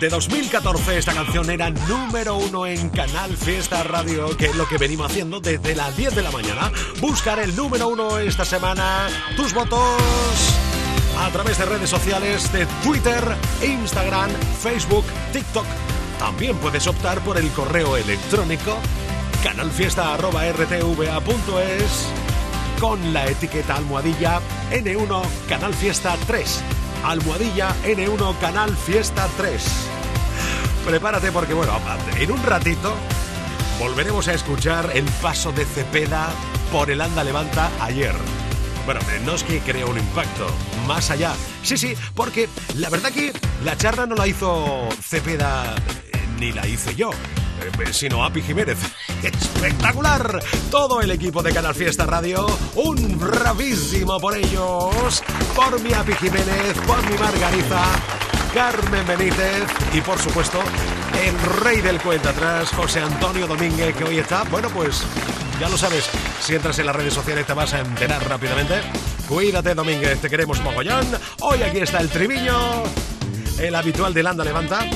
de 0.00 0.08
2014 0.08 0.98
esta 0.98 1.14
canción 1.14 1.48
era 1.50 1.70
número 1.70 2.36
uno 2.36 2.66
en 2.66 2.90
Canal 2.90 3.34
Fiesta 3.36 3.82
Radio, 3.82 4.36
que 4.36 4.46
es 4.46 4.56
lo 4.56 4.68
que 4.68 4.78
venimos 4.78 5.10
haciendo 5.10 5.40
desde 5.40 5.74
las 5.74 5.96
10 5.96 6.14
de 6.14 6.22
la 6.22 6.30
mañana. 6.30 6.70
Buscar 7.00 7.38
el 7.38 7.56
número 7.56 7.88
uno 7.88 8.18
esta 8.18 8.44
semana. 8.44 9.08
Tus 9.36 9.54
votos 9.54 10.02
a 11.18 11.30
través 11.30 11.56
de 11.58 11.64
redes 11.64 11.88
sociales 11.88 12.52
de 12.52 12.66
Twitter, 12.82 13.24
Instagram, 13.62 14.30
Facebook, 14.60 15.04
TikTok. 15.32 15.64
También 16.18 16.58
puedes 16.58 16.86
optar 16.86 17.20
por 17.20 17.38
el 17.38 17.48
correo 17.50 17.96
electrónico 17.96 18.76
canalfiesta.rtva.es 19.42 22.06
con 22.80 23.12
la 23.12 23.26
etiqueta 23.26 23.76
almohadilla 23.76 24.40
N1 24.70 25.22
Canal 25.48 25.74
Fiesta 25.74 26.16
3. 26.26 26.75
Almohadilla 27.04 27.74
N1 27.84 28.38
Canal 28.38 28.76
Fiesta 28.76 29.28
3. 29.36 29.62
Prepárate 30.86 31.32
porque, 31.32 31.54
bueno, 31.54 31.72
en 32.18 32.30
un 32.30 32.42
ratito 32.44 32.94
volveremos 33.78 34.28
a 34.28 34.34
escuchar 34.34 34.90
el 34.94 35.04
paso 35.22 35.52
de 35.52 35.64
Cepeda 35.64 36.28
por 36.72 36.90
el 36.90 37.00
Anda 37.00 37.24
Levanta 37.24 37.70
ayer. 37.80 38.14
Bueno, 38.84 39.00
no 39.24 39.34
es 39.34 39.42
que 39.42 39.58
crea 39.60 39.86
un 39.86 39.98
impacto, 39.98 40.46
más 40.86 41.10
allá. 41.10 41.34
Sí, 41.62 41.76
sí, 41.76 41.94
porque 42.14 42.48
la 42.76 42.88
verdad 42.88 43.10
que 43.10 43.32
la 43.64 43.76
charla 43.76 44.06
no 44.06 44.14
la 44.14 44.28
hizo 44.28 44.88
Cepeda 45.02 45.74
eh, 45.74 46.26
ni 46.38 46.52
la 46.52 46.66
hice 46.68 46.94
yo, 46.94 47.10
sino 47.92 48.24
Api 48.24 48.42
Jiménez. 48.42 48.78
¡Espectacular! 49.22 50.42
Todo 50.70 51.00
el 51.00 51.10
equipo 51.10 51.42
de 51.42 51.52
Canal 51.52 51.74
Fiesta 51.74 52.06
Radio, 52.06 52.46
un 52.74 53.18
bravísimo 53.18 54.20
por 54.20 54.36
ellos, 54.36 55.22
por 55.54 55.80
mi 55.80 55.92
Api 55.92 56.12
Jiménez, 56.14 56.76
por 56.86 57.02
mi 57.10 57.16
Margarita, 57.16 57.84
Carmen 58.52 59.06
Benítez 59.06 59.64
y 59.92 60.00
por 60.00 60.18
supuesto 60.18 60.60
el 61.24 61.62
rey 61.62 61.80
del 61.80 62.00
cuenta 62.00 62.30
atrás, 62.30 62.70
José 62.70 63.00
Antonio 63.00 63.46
Domínguez, 63.46 63.94
que 63.96 64.04
hoy 64.04 64.18
está, 64.18 64.44
bueno 64.44 64.68
pues 64.70 65.02
ya 65.58 65.68
lo 65.68 65.78
sabes, 65.78 66.04
si 66.40 66.54
entras 66.54 66.78
en 66.78 66.86
las 66.86 66.96
redes 66.96 67.14
sociales 67.14 67.46
te 67.46 67.54
vas 67.54 67.72
a 67.72 67.80
enterar 67.80 68.28
rápidamente. 68.28 68.82
Cuídate 69.26 69.74
Domínguez, 69.74 70.20
te 70.20 70.28
queremos 70.28 70.60
mogollón. 70.60 71.06
Hoy 71.40 71.62
aquí 71.62 71.78
está 71.78 72.00
el 72.00 72.10
triviño, 72.10 72.82
el 73.58 73.74
habitual 73.74 74.12
de 74.12 74.22
Landa 74.22 74.44
Levanta, 74.44 74.86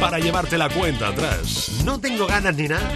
para 0.00 0.18
llevarte 0.18 0.56
la 0.58 0.68
cuenta 0.68 1.08
atrás. 1.08 1.82
No 1.84 2.00
tengo 2.00 2.26
ganas 2.26 2.56
ni 2.56 2.68
nada 2.68 2.90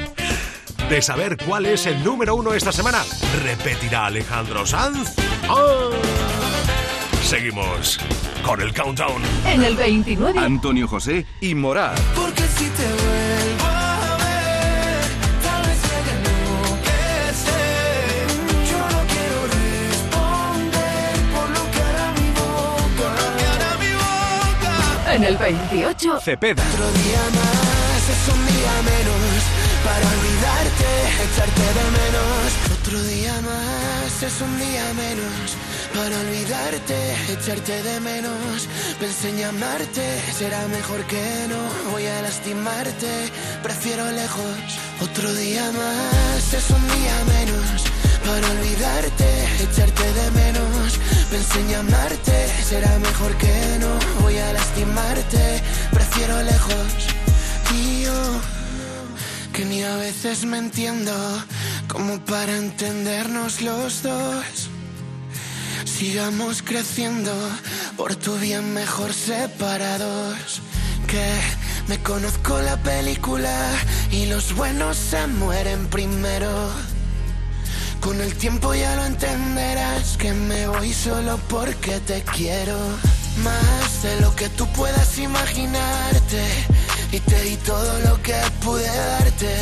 de 0.88 1.02
saber 1.02 1.36
cuál 1.36 1.66
es 1.66 1.86
el 1.86 2.02
número 2.02 2.34
uno 2.34 2.54
esta 2.54 2.72
semana. 2.72 3.04
¿Repetirá 3.42 4.06
Alejandro 4.06 4.66
Sanz? 4.66 5.14
¡Oh! 5.48 5.90
Seguimos 7.22 7.98
con 8.44 8.60
el 8.60 8.74
countdown. 8.74 9.22
En 9.46 9.62
el 9.62 9.76
29. 9.76 10.38
Antonio 10.38 10.86
José 10.88 11.26
y 11.40 11.54
Morat. 11.54 11.98
Porque 12.14 12.42
si 12.42 12.68
te 12.70 12.84
vuelvo 12.84 13.23
En 25.24 25.30
el 25.30 25.38
28. 25.38 26.20
Cepeda. 26.20 26.62
Otro 26.74 26.92
día 26.92 27.22
más 27.32 28.02
es 28.14 28.34
un 28.34 28.46
día 28.46 28.74
menos 28.92 29.40
para 29.82 30.06
olvidarte, 30.16 30.88
echarte 31.24 31.66
de 31.78 31.86
menos. 31.98 32.46
Otro 32.78 33.02
día 33.04 33.32
más 33.40 34.22
es 34.22 34.40
un 34.42 34.58
día 34.58 34.84
menos 34.92 35.56
para 35.94 36.20
olvidarte, 36.20 37.14
echarte 37.32 37.82
de 37.82 38.00
menos. 38.00 38.68
Pensé 39.00 39.30
en 39.30 39.38
llamarte, 39.38 40.20
será 40.30 40.68
mejor 40.68 41.02
que 41.06 41.46
no. 41.48 41.90
Voy 41.90 42.06
a 42.06 42.20
lastimarte, 42.20 43.30
prefiero 43.62 44.04
lejos. 44.12 44.58
Otro 45.00 45.32
día 45.32 45.72
más 45.72 46.52
es 46.52 46.68
un 46.68 46.86
día 46.86 47.16
menos 47.38 47.93
para 48.24 48.50
olvidarte, 48.50 49.28
echarte 49.62 50.12
de 50.12 50.30
menos. 50.30 50.98
Pensé 51.30 51.60
en 51.60 51.68
llamarte, 51.68 52.48
será 52.64 52.98
mejor 52.98 53.36
que 53.36 53.78
no. 53.80 54.22
Voy 54.22 54.38
a 54.38 54.52
lastimarte, 54.52 55.62
prefiero 55.92 56.42
lejos. 56.42 56.90
Y 57.74 58.02
yo 58.02 58.40
que 59.52 59.64
ni 59.64 59.82
a 59.82 59.96
veces 59.96 60.44
me 60.44 60.58
entiendo 60.58 61.12
como 61.88 62.18
para 62.24 62.56
entendernos 62.56 63.62
los 63.62 64.02
dos. 64.02 64.70
Sigamos 65.84 66.62
creciendo, 66.62 67.32
por 67.96 68.16
tu 68.16 68.36
bien 68.36 68.72
mejor 68.72 69.12
separados. 69.12 70.60
Que 71.06 71.28
me 71.88 71.98
conozco 72.02 72.60
la 72.62 72.76
película 72.82 73.56
y 74.10 74.26
los 74.26 74.54
buenos 74.54 74.96
se 74.96 75.26
mueren 75.26 75.86
primero. 75.86 76.93
Con 78.00 78.20
el 78.20 78.34
tiempo 78.36 78.74
ya 78.74 78.94
lo 78.96 79.06
entenderás 79.06 80.16
que 80.16 80.32
me 80.32 80.66
voy 80.66 80.92
solo 80.92 81.38
porque 81.48 82.00
te 82.00 82.22
quiero. 82.22 82.78
Más 83.42 84.02
de 84.02 84.20
lo 84.20 84.34
que 84.36 84.48
tú 84.50 84.66
puedas 84.68 85.18
imaginarte. 85.18 86.42
Y 87.12 87.20
te 87.20 87.42
di 87.42 87.56
todo 87.56 87.98
lo 88.00 88.22
que 88.22 88.36
pude 88.62 88.86
darte. 88.86 89.54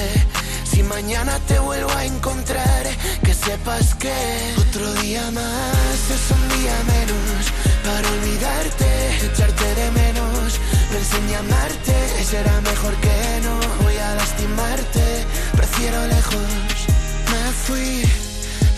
Si 0.64 0.82
mañana 0.82 1.38
te 1.46 1.58
vuelvo 1.58 1.90
a 1.92 2.04
encontrar, 2.04 2.84
que 3.22 3.34
sepas 3.34 3.94
que 3.94 4.14
otro 4.58 4.92
día 5.02 5.30
más 5.30 6.10
es 6.16 6.30
un 6.30 6.48
día 6.60 6.76
menos 6.86 7.52
para 7.84 8.08
olvidarte, 8.08 9.26
echarte 9.26 9.74
de 9.74 9.90
menos. 9.90 10.58
Pensé 10.90 11.16
en 11.18 11.28
llamarte, 11.28 12.24
será 12.24 12.60
mejor 12.62 12.94
que 12.96 13.40
no. 13.44 13.84
Voy 13.84 13.96
a 13.96 14.14
lastimarte, 14.14 15.26
prefiero 15.56 16.06
lejos. 16.06 16.91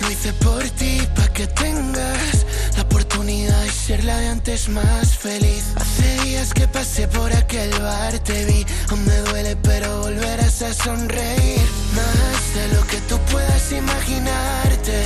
Lo 0.01 0.11
hice 0.11 0.33
por 0.35 0.63
ti, 0.71 1.01
pa' 1.15 1.29
que 1.29 1.47
tengas 1.47 2.45
la 2.77 2.83
oportunidad 2.83 3.63
de 3.63 3.71
ser 3.71 4.03
la 4.03 4.17
de 4.19 4.29
antes 4.29 4.69
más 4.69 5.17
feliz. 5.17 5.65
Hace 5.77 6.21
días 6.25 6.53
que 6.53 6.67
pasé 6.67 7.07
por 7.07 7.33
aquel 7.33 7.71
bar, 7.79 8.19
te 8.19 8.45
vi, 8.47 8.67
aún 8.91 9.05
me 9.07 9.17
duele, 9.31 9.55
pero 9.57 10.01
volverás 10.01 10.61
a 10.63 10.75
sonreír. 10.75 11.67
Más 11.95 12.55
de 12.57 12.75
lo 12.75 12.87
que 12.89 12.99
tú 13.09 13.17
puedas 13.31 13.71
imaginarte, 13.71 15.05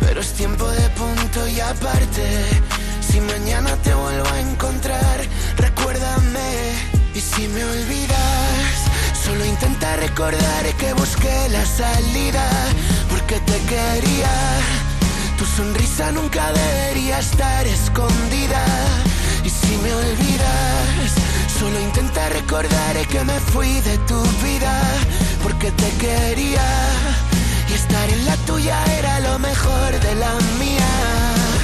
pero 0.00 0.20
es 0.22 0.32
tiempo 0.32 0.66
de 0.66 0.88
punto 0.90 1.46
y 1.48 1.60
aparte. 1.60 2.26
Si 3.06 3.20
mañana 3.20 3.76
te 3.82 3.94
vuelvo 3.94 4.26
a 4.26 4.40
encontrar, 4.40 4.75
intenta 10.16 10.32
recordar 10.32 10.74
que 10.76 10.92
busqué 10.94 11.48
la 11.50 11.64
salida 11.66 12.48
porque 13.10 13.38
te 13.40 13.58
quería. 13.68 14.30
Tu 15.36 15.44
sonrisa 15.44 16.10
nunca 16.12 16.52
debería 16.52 17.18
estar 17.18 17.66
escondida. 17.66 18.64
Y 19.44 19.50
si 19.50 19.76
me 19.76 19.92
olvidas, 19.92 21.12
solo 21.58 21.78
intenta 21.80 22.30
recordar 22.30 22.96
que 23.08 23.24
me 23.24 23.38
fui 23.52 23.80
de 23.82 23.98
tu 24.08 24.22
vida 24.42 24.80
porque 25.42 25.70
te 25.72 25.90
quería. 25.98 26.66
Y 27.68 27.74
estar 27.74 28.08
en 28.08 28.24
la 28.24 28.36
tuya 28.46 28.78
era 28.98 29.20
lo 29.20 29.38
mejor 29.38 29.90
de 30.00 30.14
la 30.14 30.32
mía. 30.58 30.92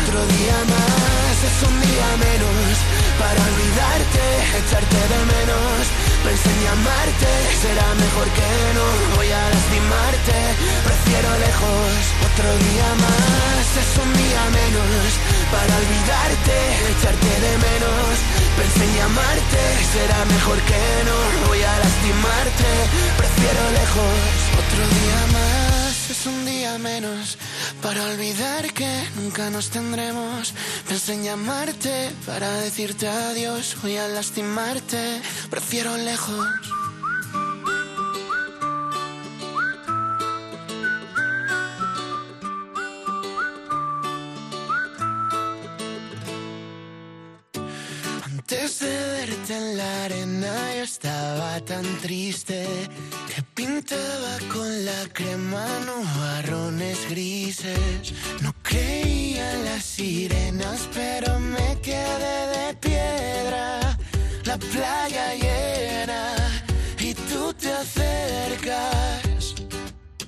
Otro 0.03 0.21
día 0.37 0.59
más 0.73 1.37
es 1.49 1.59
un 1.69 1.81
día 1.81 2.09
menos 2.27 2.75
para 3.19 3.41
olvidarte, 3.51 4.25
echarte 4.61 5.01
de 5.13 5.21
menos. 5.33 6.12
Pensé 6.25 6.49
en 6.49 6.62
llamarte, 6.62 7.31
será 7.61 7.89
mejor 7.95 8.29
que 8.39 8.51
no 8.79 8.87
voy 9.16 9.31
a 9.31 9.43
lastimarte. 9.51 10.39
Prefiero 10.87 11.31
lejos, 11.47 11.99
otro 12.29 12.49
día 12.66 12.89
más 13.05 13.66
es 13.83 13.91
un 14.05 14.11
día 14.23 14.43
menos 14.61 15.07
para 15.51 15.73
olvidarte, 15.83 16.57
echarte 16.95 17.33
de 17.45 17.53
menos. 17.66 18.12
Pensé 18.57 18.85
en 18.85 18.95
llamarte, 18.99 19.62
será 19.93 20.25
mejor 20.25 20.59
que 20.70 20.83
no 21.09 21.49
voy 21.49 21.62
a 21.62 21.75
lastimarte. 21.83 22.70
Prefiero 23.18 23.62
lejos, 23.81 24.18
otro 24.62 24.83
día 24.95 25.20
más 25.35 25.72
un 26.27 26.45
día 26.45 26.79
menos 26.79 27.39
para 27.83 28.05
olvidar 28.05 28.73
que 28.73 28.91
nunca 29.16 29.51
nos 29.51 29.70
tendremos. 29.70 30.53
Pensé 30.87 31.14
en 31.14 31.25
llamarte 31.25 32.11
para 32.27 32.51
decirte 32.61 33.09
adiós, 33.09 33.77
voy 33.83 33.97
a 33.97 34.09
lastimarte. 34.09 35.20
Prefiero 35.51 35.97
lejos. 35.97 36.47
Antes 48.25 48.79
de 48.81 48.97
verte 49.16 49.57
en 49.57 49.77
la 49.77 50.05
arena 50.05 50.41
estaba 50.83 51.61
tan 51.61 51.85
triste 52.01 52.66
que 53.33 53.43
pintaba 53.55 54.39
con 54.53 54.85
la 54.85 55.09
crema 55.12 55.64
nubarrones 55.87 57.09
grises. 57.09 58.12
No 58.41 58.53
creía 58.62 59.53
en 59.55 59.64
las 59.64 59.85
sirenas, 59.85 60.89
pero 60.93 61.39
me 61.39 61.78
quedé 61.80 62.39
de 62.57 62.74
piedra. 62.74 63.97
La 64.45 64.59
playa 64.59 65.35
llena 65.35 66.35
y 66.99 67.14
tú 67.14 67.55
te 67.55 67.72
acercas. 67.72 69.55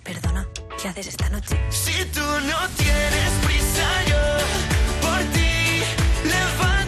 Perdona, 0.05 0.46
¿qué 0.80 0.88
haces 0.88 1.09
esta 1.09 1.28
noche? 1.30 1.59
Si 1.70 2.05
tú 2.16 2.20
no 2.20 2.59
tienes 2.76 3.30
prisa, 3.44 3.88
yo 4.11 4.24
por 5.02 5.20
ti 5.34 5.82
levanto 6.24 6.84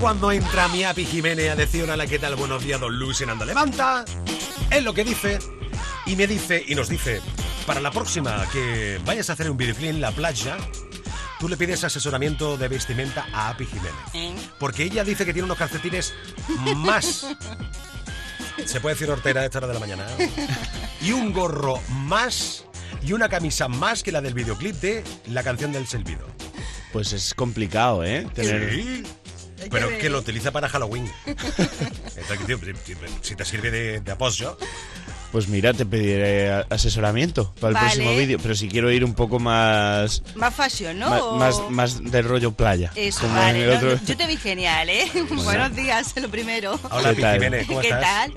cuando 0.00 0.30
entra 0.32 0.68
mi 0.68 0.84
Api 0.84 1.04
Jiménez 1.04 1.50
a 1.50 1.56
decir 1.56 1.88
hola, 1.88 2.06
¿qué 2.06 2.18
tal? 2.18 2.36
Buenos 2.36 2.62
días, 2.62 2.80
don 2.80 2.96
Luis 2.98 3.20
en 3.20 3.30
Anda 3.30 3.44
Levanta. 3.44 4.04
Es 4.70 4.82
lo 4.82 4.94
que 4.94 5.04
dice. 5.04 5.38
Y 6.06 6.16
me 6.16 6.26
dice, 6.26 6.64
y 6.66 6.74
nos 6.74 6.88
dice, 6.88 7.20
para 7.66 7.80
la 7.80 7.90
próxima 7.90 8.46
que 8.52 9.00
vayas 9.04 9.30
a 9.30 9.34
hacer 9.34 9.50
un 9.50 9.56
videoclip 9.56 9.90
en 9.90 10.00
la 10.00 10.10
playa, 10.12 10.56
tú 11.38 11.48
le 11.48 11.56
pides 11.56 11.84
asesoramiento 11.84 12.56
de 12.56 12.68
vestimenta 12.68 13.26
a 13.32 13.50
Api 13.50 13.66
Jiménez. 13.66 14.40
Porque 14.58 14.84
ella 14.84 15.04
dice 15.04 15.24
que 15.24 15.32
tiene 15.32 15.46
unos 15.46 15.58
calcetines 15.58 16.14
más. 16.76 17.26
Se 18.64 18.80
puede 18.80 18.94
decir 18.94 19.10
hortera 19.10 19.40
a 19.40 19.44
esta 19.44 19.58
hora 19.58 19.68
de 19.68 19.74
la 19.74 19.80
mañana. 19.80 20.06
¿eh? 20.18 20.30
Y 21.00 21.12
un 21.12 21.32
gorro 21.32 21.80
más 21.88 22.64
y 23.04 23.12
una 23.12 23.28
camisa 23.28 23.68
más 23.68 24.02
que 24.02 24.12
la 24.12 24.20
del 24.20 24.34
videoclip 24.34 24.76
de 24.76 25.04
la 25.28 25.42
canción 25.42 25.72
del 25.72 25.86
Selvido. 25.86 26.26
Pues 26.92 27.12
es 27.12 27.34
complicado, 27.34 28.04
¿eh? 28.04 28.26
Tener... 28.34 28.70
Sí. 28.72 29.02
Pero 29.70 29.88
que 29.98 30.08
lo 30.10 30.18
utiliza 30.18 30.50
para 30.50 30.68
Halloween. 30.68 31.10
Si 33.22 33.34
te 33.36 33.44
sirve 33.44 33.70
de, 33.70 34.00
de 34.00 34.12
apoyo. 34.12 34.56
Pues 35.32 35.48
mira, 35.48 35.72
te 35.72 35.86
pediré 35.86 36.50
asesoramiento 36.68 37.54
para 37.54 37.68
el 37.68 37.74
Vale. 37.74 37.86
próximo 37.86 38.14
vídeo. 38.16 38.38
Pero 38.42 38.54
si 38.54 38.68
quiero 38.68 38.90
ir 38.90 39.02
un 39.02 39.14
poco 39.14 39.38
más. 39.38 40.22
Más 40.34 40.54
fashion, 40.54 40.98
¿no? 40.98 41.08
O- 41.10 41.38
Más, 41.38 41.58
más 41.70 42.04
de 42.04 42.20
rollo 42.20 42.52
playa. 42.52 42.92
Eso, 42.94 43.22
como 43.22 43.36
vale. 43.36 43.50
en 43.50 43.56
el 43.64 43.70
no, 43.70 43.76
otro. 43.76 43.94
no, 43.96 44.04
yo 44.04 44.16
te 44.18 44.26
vi 44.26 44.36
genial, 44.36 44.90
¿eh? 44.90 45.10
Buenos 45.30 45.74
días, 45.74 46.12
lo 46.20 46.28
primero. 46.28 46.78
Hola, 46.90 47.14
¿Qué 47.14 47.22
tal? 47.22 47.34
Jiménez, 47.36 47.66
¿cómo 47.66 47.80
¿Qué 47.80 47.88
estás? 47.88 48.02
tal? 48.02 48.34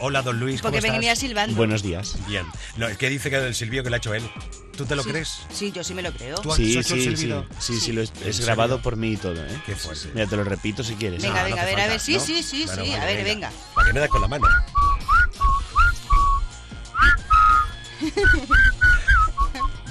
Hola, 0.00 0.20
don 0.20 0.38
Luis, 0.38 0.60
¿cómo 0.60 0.72
Porque 0.72 0.78
estás? 0.86 0.92
venía 0.92 1.16
silbando. 1.16 1.56
Buenos 1.56 1.82
días. 1.82 2.14
Bien. 2.28 2.44
No, 2.76 2.88
es 2.88 2.98
que 2.98 3.08
dice 3.08 3.30
que 3.30 3.36
el 3.36 3.54
silbido 3.54 3.82
que 3.82 3.88
le 3.88 3.96
ha 3.96 3.98
hecho 3.98 4.12
él. 4.12 4.22
¿Tú 4.76 4.84
te 4.84 4.96
lo 4.96 5.02
Sí, 5.02 5.10
crees? 5.12 5.38
Sí, 5.50 5.72
yo 5.72 5.82
sí 5.82 5.94
me 5.94 6.02
lo 6.02 6.12
creo. 6.12 6.36
¿Tú 6.42 6.50
has 6.50 6.56
Sí, 6.58 6.72
hecho 6.72 6.78
el 6.94 7.00
sí, 7.00 7.16
sí, 7.16 7.32
sí, 7.58 7.80
sí, 7.80 7.92
lo 7.92 8.02
es, 8.02 8.40
grabado 8.44 8.82
por 8.82 8.96
mí 8.96 9.12
y 9.12 9.16
todo, 9.16 9.42
¿eh? 9.46 9.62
Qué 9.64 9.74
fuerte. 9.76 10.10
Mira, 10.12 10.26
te 10.26 10.36
lo 10.36 10.44
repito 10.44 10.84
si 10.84 10.94
quieres. 10.96 11.22
Venga, 11.22 11.38
No, 11.38 11.44
venga, 11.44 11.56
no 11.56 11.62
a 11.62 11.64
ver, 11.64 11.80
a 11.80 11.86
ver. 11.86 12.00
Sí, 12.00 12.14
¿no? 12.16 12.20
sí, 12.20 12.42
sí, 12.42 12.64
Bueno, 12.66 12.84
sí. 12.84 12.90
vale, 12.90 13.02
a 13.02 13.06
ver, 13.06 13.24
venga. 13.24 13.50
Para 13.74 13.86
que 13.86 13.92
me 13.94 14.00
das 14.00 14.08
con 14.10 14.20
la 14.20 14.28
mano. 14.28 14.46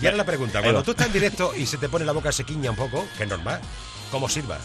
Y 0.02 0.06
ahora 0.06 0.18
la 0.18 0.26
pregunta, 0.26 0.62
cuando 0.62 0.84
tú 0.84 0.92
estás 0.92 1.08
en 1.08 1.14
directo 1.14 1.54
y 1.56 1.66
se 1.66 1.78
te 1.78 1.88
pone 1.88 2.04
la 2.04 2.12
boca 2.12 2.32
sequiña 2.32 2.72
un 2.72 2.76
poco, 2.76 3.06
que 3.18 3.24
es 3.24 3.30
normal, 3.30 3.62
¿cómo 4.12 4.28
sirva? 4.28 4.58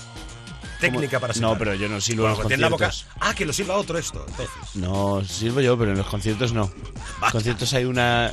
Técnica 0.81 1.19
para 1.21 1.35
silbar. 1.35 1.53
No, 1.53 1.59
pero 1.59 1.75
yo 1.75 1.89
no 1.89 2.01
silbo 2.01 2.23
en 2.23 2.29
Bueno, 2.29 2.29
los 2.31 2.39
pues 2.39 2.49
tiene 2.49 2.61
la 2.63 2.69
boca. 2.69 2.87
conciertos. 2.87 3.17
Ah, 3.21 3.35
que 3.35 3.45
lo 3.47 3.53
silba 3.53 3.77
otro 3.77 3.99
esto, 3.99 4.25
entonces. 4.29 4.55
No, 4.75 5.25
silbo 5.25 5.61
yo, 5.61 5.77
pero 5.79 5.93
en 5.93 5.99
los 5.99 6.07
conciertos 6.07 6.53
no. 6.53 6.71
En 7.19 7.23
los 7.23 7.33
conciertos 7.33 7.73
hay 7.75 7.85
una, 7.85 8.33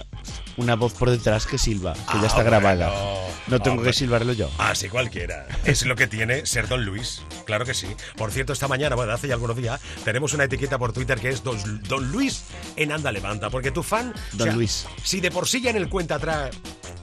una 0.57 0.75
voz 0.75 0.93
por 0.93 1.09
detrás 1.09 1.45
que 1.47 1.57
silba, 1.57 1.93
que 1.93 1.99
Ah, 2.07 2.19
ya 2.21 2.27
está 2.27 2.43
grabada. 2.43 2.89
bueno. 2.89 3.25
No 3.47 3.59
tengo 3.59 3.77
Hombre. 3.77 3.91
que 3.91 3.97
silbarlo 3.97 4.33
yo. 4.33 4.49
Ah, 4.57 4.73
sí, 4.73 4.89
cualquiera. 4.89 5.45
Es 5.65 5.85
lo 5.85 5.95
que 5.95 6.07
tiene 6.07 6.45
ser 6.47 6.67
Don 6.67 6.83
Luis. 6.83 7.21
Claro 7.45 7.63
que 7.63 7.75
sí. 7.75 7.87
Por 8.17 8.31
cierto, 8.31 8.53
esta 8.53 8.67
mañana, 8.67 8.95
bueno, 8.95 9.11
hace 9.13 9.27
ya 9.27 9.35
algunos 9.35 9.55
días, 9.55 9.79
tenemos 10.03 10.33
una 10.33 10.45
etiqueta 10.45 10.79
por 10.79 10.93
Twitter 10.93 11.19
que 11.19 11.29
es 11.29 11.43
Don, 11.43 11.83
Don 11.83 12.11
Luis 12.11 12.43
en 12.75 12.91
Anda 12.91 13.11
Levanta. 13.11 13.51
Porque 13.51 13.69
tu 13.71 13.83
fan. 13.83 14.09
o 14.33 14.37
Don 14.37 14.47
sea, 14.47 14.53
Luis. 14.55 14.87
Si 15.03 15.19
de 15.21 15.29
por 15.29 15.47
sí 15.47 15.61
ya 15.61 15.69
en 15.69 15.75
el 15.77 15.89
cuenta 15.89 16.15
atrás 16.15 16.55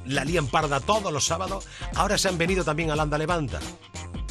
la 0.05 0.25
lían 0.25 0.49
parda 0.49 0.81
todos 0.81 1.13
los 1.13 1.25
sábados, 1.27 1.65
ahora 1.95 2.19
se 2.19 2.29
han 2.29 2.39
venido 2.39 2.65
también 2.65 2.91
al 2.91 2.99
Anda 2.99 3.19
Levanta. 3.19 3.61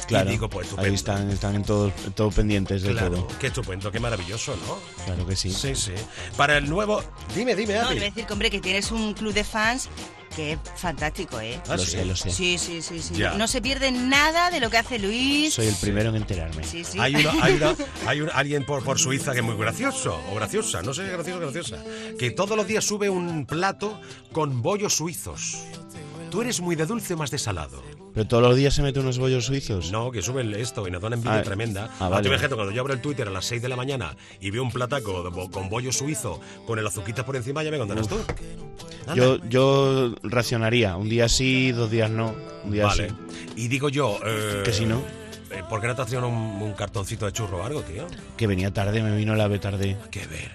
Claro. 0.06 0.28
Y 0.28 0.32
digo, 0.32 0.48
pues 0.50 0.66
estupendo. 0.66 0.88
Ahí 0.88 0.94
están, 0.94 1.30
están 1.30 1.54
en 1.54 1.62
todo, 1.64 1.92
en 2.04 2.12
todo 2.12 2.30
pendientes 2.30 2.82
de 2.82 2.92
Claro, 2.92 3.10
todo. 3.16 3.28
qué 3.38 3.46
estupendo, 3.48 3.90
qué 3.92 4.00
maravilloso, 4.00 4.54
¿no? 4.66 4.78
Claro 5.04 5.26
que 5.26 5.36
sí. 5.36 5.50
Sí, 5.52 5.74
sí. 5.74 5.92
Para 6.36 6.56
el 6.58 6.68
nuevo. 6.68 7.02
Dime, 7.34 7.54
dime, 7.54 7.74
No, 7.74 7.80
Adri. 7.86 7.94
voy 7.98 8.06
a 8.08 8.10
decir 8.10 8.26
hombre, 8.30 8.50
que 8.50 8.60
tienes 8.60 8.90
un 8.90 9.14
club 9.14 9.32
de 9.32 9.44
fans 9.44 9.88
que 10.34 10.52
es 10.52 10.58
fantástico, 10.76 11.38
¿eh? 11.40 11.60
Ah, 11.68 11.76
lo 11.76 11.84
sí. 11.84 11.90
sé, 11.90 12.04
lo 12.06 12.16
sé. 12.16 12.30
Sí, 12.30 12.56
sí, 12.56 12.80
sí, 12.80 13.02
sí. 13.02 13.14
Ya. 13.14 13.34
No 13.34 13.46
se 13.46 13.60
pierde 13.60 13.92
nada 13.92 14.50
de 14.50 14.60
lo 14.60 14.70
que 14.70 14.78
hace 14.78 14.98
Luis. 14.98 15.52
Soy 15.52 15.66
el 15.66 15.74
primero 15.74 16.08
en 16.08 16.16
enterarme. 16.16 16.64
Sí, 16.64 16.84
sí. 16.84 16.98
Hay, 16.98 17.14
uno, 17.16 17.30
hay, 17.42 17.52
una- 17.52 17.76
hay 18.06 18.20
un- 18.22 18.30
alguien 18.32 18.64
por, 18.64 18.82
por 18.82 18.98
Suiza 18.98 19.32
que 19.32 19.40
es 19.40 19.44
muy 19.44 19.56
gracioso, 19.56 20.18
o 20.30 20.34
graciosa, 20.34 20.80
no 20.80 20.94
sé, 20.94 21.06
gracioso 21.06 21.36
o 21.38 21.40
graciosa, 21.42 21.84
que 22.18 22.30
todos 22.30 22.56
los 22.56 22.66
días 22.66 22.82
sube 22.82 23.10
un 23.10 23.44
plato 23.44 24.00
con 24.32 24.62
bollos 24.62 24.94
suizos. 24.96 25.58
¿Tú 26.32 26.40
eres 26.40 26.62
muy 26.62 26.74
de 26.76 26.86
dulce 26.86 27.14
más 27.14 27.30
de 27.30 27.36
salado? 27.36 27.82
Pero 28.14 28.26
todos 28.26 28.42
los 28.42 28.56
días 28.56 28.72
se 28.74 28.80
mete 28.82 28.98
unos 29.00 29.18
bollos 29.18 29.44
suizos. 29.44 29.92
No, 29.92 30.10
que 30.10 30.22
sube 30.22 30.40
el- 30.40 30.54
esto 30.54 30.88
y 30.88 30.90
nos 30.90 31.02
da 31.02 31.08
una 31.08 31.16
envidia 31.16 31.38
Ah, 31.40 31.42
tremenda. 31.42 31.90
ah, 31.92 32.06
Ah, 32.06 32.08
vale. 32.08 32.26
imagínate, 32.26 32.54
cuando 32.54 32.72
yo 32.72 32.80
abro 32.80 32.94
el 32.94 33.02
Twitter 33.02 33.28
a 33.28 33.30
las 33.30 33.44
6 33.44 33.60
de 33.60 33.68
la 33.68 33.76
mañana 33.76 34.16
y 34.40 34.50
veo 34.50 34.62
un 34.62 34.72
plataco 34.72 35.30
con 35.50 35.68
bollo 35.68 35.92
suizo 35.92 36.40
con 36.66 36.78
el 36.78 36.86
azuquita 36.86 37.26
por 37.26 37.36
encima, 37.36 37.62
ya 37.62 37.70
me 37.70 37.76
contarás 37.76 38.08
tú. 38.08 38.16
Anda. 39.06 39.14
Yo, 39.14 39.36
yo 39.46 40.14
racionaría. 40.22 40.96
Un 40.96 41.10
día 41.10 41.28
sí, 41.28 41.70
dos 41.72 41.90
días 41.90 42.10
no. 42.10 42.34
Un 42.64 42.72
día 42.72 42.86
Vale. 42.86 43.10
sí. 43.10 43.14
Y 43.56 43.68
digo 43.68 43.90
yo... 43.90 44.18
eh, 44.24 44.62
Que 44.64 44.72
si 44.72 44.86
no. 44.86 45.02
eh, 45.50 45.62
¿Por 45.68 45.82
qué 45.82 45.86
no 45.86 45.94
te 45.94 46.02
traído 46.04 46.26
un, 46.28 46.34
un 46.34 46.72
cartoncito 46.72 47.26
de 47.26 47.32
churro 47.32 47.58
o 47.58 47.62
algo, 47.64 47.82
tío? 47.82 48.06
Que 48.38 48.46
venía 48.46 48.72
tarde, 48.72 49.02
me 49.02 49.14
vino 49.16 49.34
la 49.34 49.44
ave 49.44 49.58
tarde. 49.58 49.98
Qué 50.10 50.26
ver. 50.26 50.52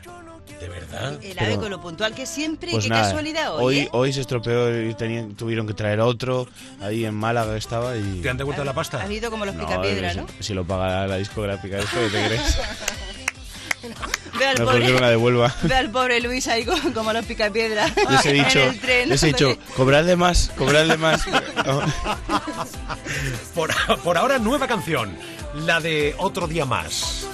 ¿De 0.59 0.67
verdad? 0.69 1.19
El 1.23 1.37
ave 1.37 1.57
con 1.57 1.69
lo 1.69 1.79
puntual 1.79 2.15
que 2.15 2.25
siempre, 2.25 2.71
Pues 2.71 2.83
qué 2.85 2.89
nada, 2.89 3.03
casualidad 3.03 3.53
hoy, 3.55 3.63
hoy, 3.63 3.77
¿eh? 3.79 3.89
hoy 3.91 4.13
se 4.13 4.21
estropeó 4.21 4.87
y 4.89 4.93
tenían- 4.95 5.35
tuvieron 5.35 5.67
que 5.67 5.73
traer 5.73 5.99
otro. 5.99 6.47
Ahí 6.81 7.05
en 7.05 7.13
Málaga 7.13 7.55
estaba 7.57 7.95
y... 7.95 8.21
¿Te 8.21 8.29
han 8.29 8.37
devuelto 8.37 8.63
la 8.63 8.73
pasta? 8.73 9.01
Has 9.03 9.11
ido 9.11 9.29
como 9.29 9.45
los 9.45 9.53
No, 9.53 9.65
picapiedra, 9.67 10.13
¿no? 10.15 10.25
Si 10.39 10.53
lo 10.55 10.65
paga 10.65 11.05
la 11.05 11.17
discográfica, 11.17 11.77
¿esto 11.77 11.97
qué 11.99 12.09
te 12.09 12.25
crees? 12.27 12.57
Ve 14.37 14.45
al, 14.45 14.57
pobre, 14.57 14.99
la 14.99 15.09
devuelva. 15.09 15.53
ve 15.63 15.75
al 15.75 15.89
pobre 15.91 16.19
Luis 16.19 16.47
ahí 16.47 16.65
co- 16.65 16.75
como 16.93 17.13
los 17.13 17.25
picapiedra. 17.25 17.87
Les 18.09 18.25
he 18.25 18.33
dicho, 18.33 18.59
en 18.59 18.69
el 18.69 18.79
tren. 18.79 19.09
les 19.09 19.23
he 19.23 19.27
dicho, 19.27 19.57
cobradle 19.75 20.15
más, 20.15 20.51
cobradle 20.57 20.97
más. 20.97 21.23
Por, 23.55 23.71
por 24.03 24.17
ahora, 24.17 24.39
nueva 24.39 24.67
canción. 24.67 25.15
La 25.65 25.79
de 25.79 26.13
Otro 26.17 26.47
Día 26.47 26.65
Más. 26.65 27.25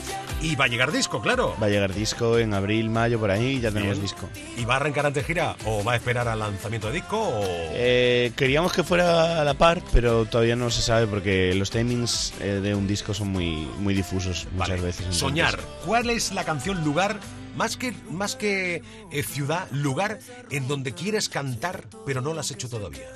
Y 0.44 0.56
va 0.58 0.66
a 0.66 0.68
llegar 0.68 0.91
disco, 0.91 1.22
claro. 1.22 1.56
Va 1.62 1.68
a 1.68 1.70
llegar 1.70 1.94
disco 1.94 2.38
en 2.38 2.54
abril, 2.54 2.89
mayo, 2.89 3.18
por 3.18 3.32
ahí, 3.32 3.62
ya 3.62 3.72
tenemos 3.72 3.94
Bien. 3.98 4.02
disco. 4.04 4.30
¿Y 4.58 4.66
va 4.66 4.74
a 4.74 4.78
arrancar 4.78 5.06
antes 5.06 5.26
gira? 5.26 5.56
¿O 5.66 5.84
va 5.86 5.94
a 5.94 5.96
esperar 5.96 6.28
al 6.28 6.38
lanzamiento 6.39 6.88
de 6.88 6.94
disco? 6.96 7.18
O... 7.18 7.41
Eh, 7.46 8.34
queríamos 8.36 8.74
que 8.74 8.84
fuera 8.84 9.39
a 9.41 9.44
la 9.46 9.54
par, 9.54 9.82
pero 9.94 10.26
todavía 10.26 10.58
no 10.58 10.70
se 10.70 10.82
sabe 10.82 11.08
porque 11.08 11.54
los 11.56 11.72
timings 11.72 12.34
eh, 12.41 12.60
de 12.62 12.76
un 12.76 12.86
disco 12.88 13.14
son 13.14 13.30
muy, 13.30 13.68
muy 13.80 13.94
difusos 13.94 14.46
muchas 14.52 14.70
Vale. 14.70 14.82
veces. 14.82 15.00
entonces- 15.00 15.20
Soñar. 15.22 15.60
¿Cuál 15.86 16.10
es 16.10 16.34
la 16.34 16.44
canción 16.44 16.84
lugar, 16.84 17.20
más 17.56 17.78
que, 17.78 17.94
más 18.12 18.36
que 18.36 18.82
eh, 19.12 19.24
ciudad, 19.24 19.70
lugar 19.72 20.20
en 20.52 20.68
donde 20.68 20.91
quieres 20.94 21.30
cantar, 21.30 21.86
pero 22.06 22.20
no 22.22 22.34
lo 22.34 22.41
has 22.41 22.52
hecho 22.52 22.68
todavía? 22.70 23.08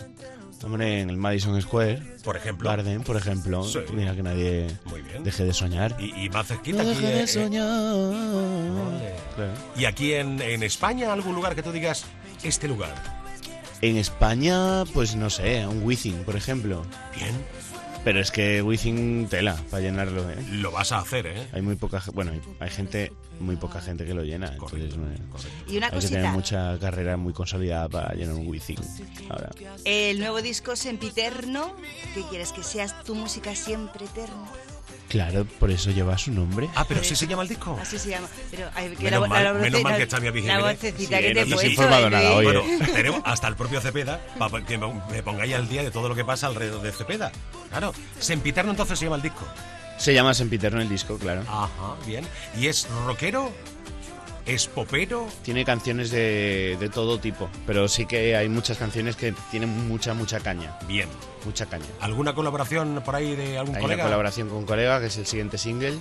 Hombre, 0.63 1.01
en 1.01 1.09
el 1.09 1.17
Madison 1.17 1.61
Square. 1.61 2.01
Por 2.23 2.35
ejemplo. 2.35 2.69
Garden, 2.69 3.03
por 3.03 3.15
ejemplo. 3.15 3.63
Sí. 3.63 3.79
Mira 3.93 4.15
que 4.15 4.23
nadie 4.23 4.67
Muy 4.85 5.01
bien. 5.01 5.23
deje 5.23 5.43
de 5.45 5.53
soñar. 5.53 5.95
Y, 5.99 6.25
y 6.25 6.29
más 6.29 6.47
cerquita 6.47 6.83
No 6.83 6.89
aquí. 6.91 6.99
deje 7.01 7.13
eh, 7.13 7.15
de 7.17 7.23
eh, 7.23 7.27
soñar. 7.27 9.01
Claro. 9.35 9.51
y 9.75 9.85
aquí 9.85 10.13
en, 10.13 10.41
en 10.41 10.63
España, 10.63 11.13
algún 11.13 11.35
lugar 11.35 11.55
que 11.55 11.61
tú 11.63 11.71
digas, 11.71 12.05
este 12.43 12.67
lugar. 12.67 12.93
En 13.81 13.97
España, 13.97 14.83
pues 14.93 15.15
no 15.15 15.29
sé, 15.29 15.65
un 15.67 15.83
Wizzing, 15.83 16.23
por 16.23 16.35
ejemplo. 16.35 16.83
Bien. 17.15 17.35
Pero 18.07 18.21
es 18.21 18.31
que 18.31 18.61
Wizzing 18.61 19.27
tela 19.27 19.57
para 19.69 19.81
llenarlo, 19.83 20.29
¿eh? 20.29 20.37
Lo 20.49 20.71
vas 20.71 20.93
a 20.93 20.99
hacer, 20.99 21.27
¿eh? 21.27 21.45
Hay 21.51 21.61
muy 21.61 21.75
poca, 21.75 22.01
bueno, 22.13 22.31
hay, 22.31 22.41
hay 22.61 22.69
gente, 22.69 23.11
muy 23.41 23.57
poca 23.57 23.81
gente 23.81 24.05
que 24.05 24.13
lo 24.13 24.23
llena, 24.23 24.47
entonces 24.47 24.95
Y 25.67 25.75
una 25.75 25.87
hay 25.87 25.99
que 25.99 26.07
tener 26.07 26.31
mucha 26.31 26.79
carrera 26.79 27.17
muy 27.17 27.33
consolidada 27.33 27.89
para 27.89 28.13
llenar 28.13 28.35
un 28.35 28.47
Wizzing. 28.47 28.79
Ahora, 29.27 29.49
El 29.83 30.19
nuevo 30.19 30.41
disco 30.41 30.77
Sempiterno. 30.77 31.75
¿Qué 32.13 32.21
quieres? 32.29 32.53
¿Que 32.53 32.63
seas 32.63 33.03
tu 33.03 33.13
música 33.13 33.53
siempre 33.55 34.05
eterna? 34.05 34.47
Claro, 35.09 35.45
por 35.59 35.71
eso 35.71 35.91
lleva 35.91 36.17
su 36.17 36.31
nombre. 36.31 36.69
Ah, 36.75 36.85
pero 36.87 37.03
sí 37.03 37.15
se 37.15 37.27
llama 37.27 37.43
el 37.43 37.49
disco. 37.49 37.77
Así 37.81 37.97
se 37.99 38.09
llama. 38.09 38.27
Pero, 38.51 38.69
ay, 38.75 38.89
que 38.95 39.03
Menos 39.05 39.21
la, 39.21 39.27
mal- 39.27 39.43
la, 39.43 39.53
la 39.53 39.59
menos 39.59 39.81
mal 39.81 39.93
vocecita- 39.93 39.97
que 39.97 40.03
está 40.03 40.19
mi 40.19 40.41
La 40.41 40.59
vocecita 40.61 41.17
Sí, 41.17 41.23
que 41.23 41.29
no 41.29 41.33
te 41.33 41.41
he 41.41 41.45
puesto. 41.53 41.67
informado 41.67 42.09
nada 42.09 42.33
Bueno, 42.41 42.59
¿eh? 42.61 42.79
tenemos 42.93 43.21
hasta 43.25 43.47
el 43.47 43.55
propio 43.55 43.81
Cepeda 43.81 44.19
para 44.37 44.65
que 44.65 44.77
me 44.77 44.87
me 45.11 45.23
pongáis 45.23 45.53
al 45.55 45.67
día 45.69 45.83
de 45.83 45.91
todo 45.91 46.09
lo 46.09 46.15
que 46.15 46.25
pasa 46.25 46.47
alrededor 46.47 46.81
de 46.81 46.91
Cepeda. 46.91 47.31
Claro, 47.69 47.93
Sempiterno 48.19 48.71
entonces 48.71 48.97
se 48.99 49.05
llama 49.05 49.17
el 49.17 49.21
disco. 49.21 49.45
Se 49.97 50.13
llama 50.13 50.33
Sempiterno 50.33 50.79
el 50.81 50.89
disco, 50.89 51.17
claro. 51.17 51.41
Ajá, 51.47 51.95
bien. 52.05 52.23
¿Y 52.59 52.67
es 52.67 52.87
rockero? 53.05 53.51
¿Es 54.47 54.67
popero? 54.67 55.27
Tiene 55.43 55.65
canciones 55.65 56.09
de, 56.09 56.77
de 56.79 56.89
todo 56.89 57.19
tipo, 57.19 57.49
pero 57.65 57.87
sí 57.89 58.05
que 58.05 58.35
hay 58.37 58.47
muchas 58.47 58.77
canciones 58.77 59.17
que 59.17 59.33
tienen 59.51 59.87
mucha, 59.89 60.13
mucha 60.13 60.39
caña. 60.39 60.77
Bien. 60.87 61.09
Mucha 61.45 61.65
caña. 61.65 61.85
¿Alguna 61.99 62.33
colaboración 62.33 63.01
por 63.05 63.15
ahí 63.15 63.35
de 63.35 63.57
algún 63.57 63.75
Hay 63.75 63.81
colega? 63.81 64.03
una 64.03 64.09
colaboración 64.09 64.47
con 64.49 64.59
un 64.59 64.65
colega, 64.65 64.99
que 65.01 65.07
es 65.07 65.17
el 65.17 65.25
siguiente 65.25 65.57
single. 65.57 65.97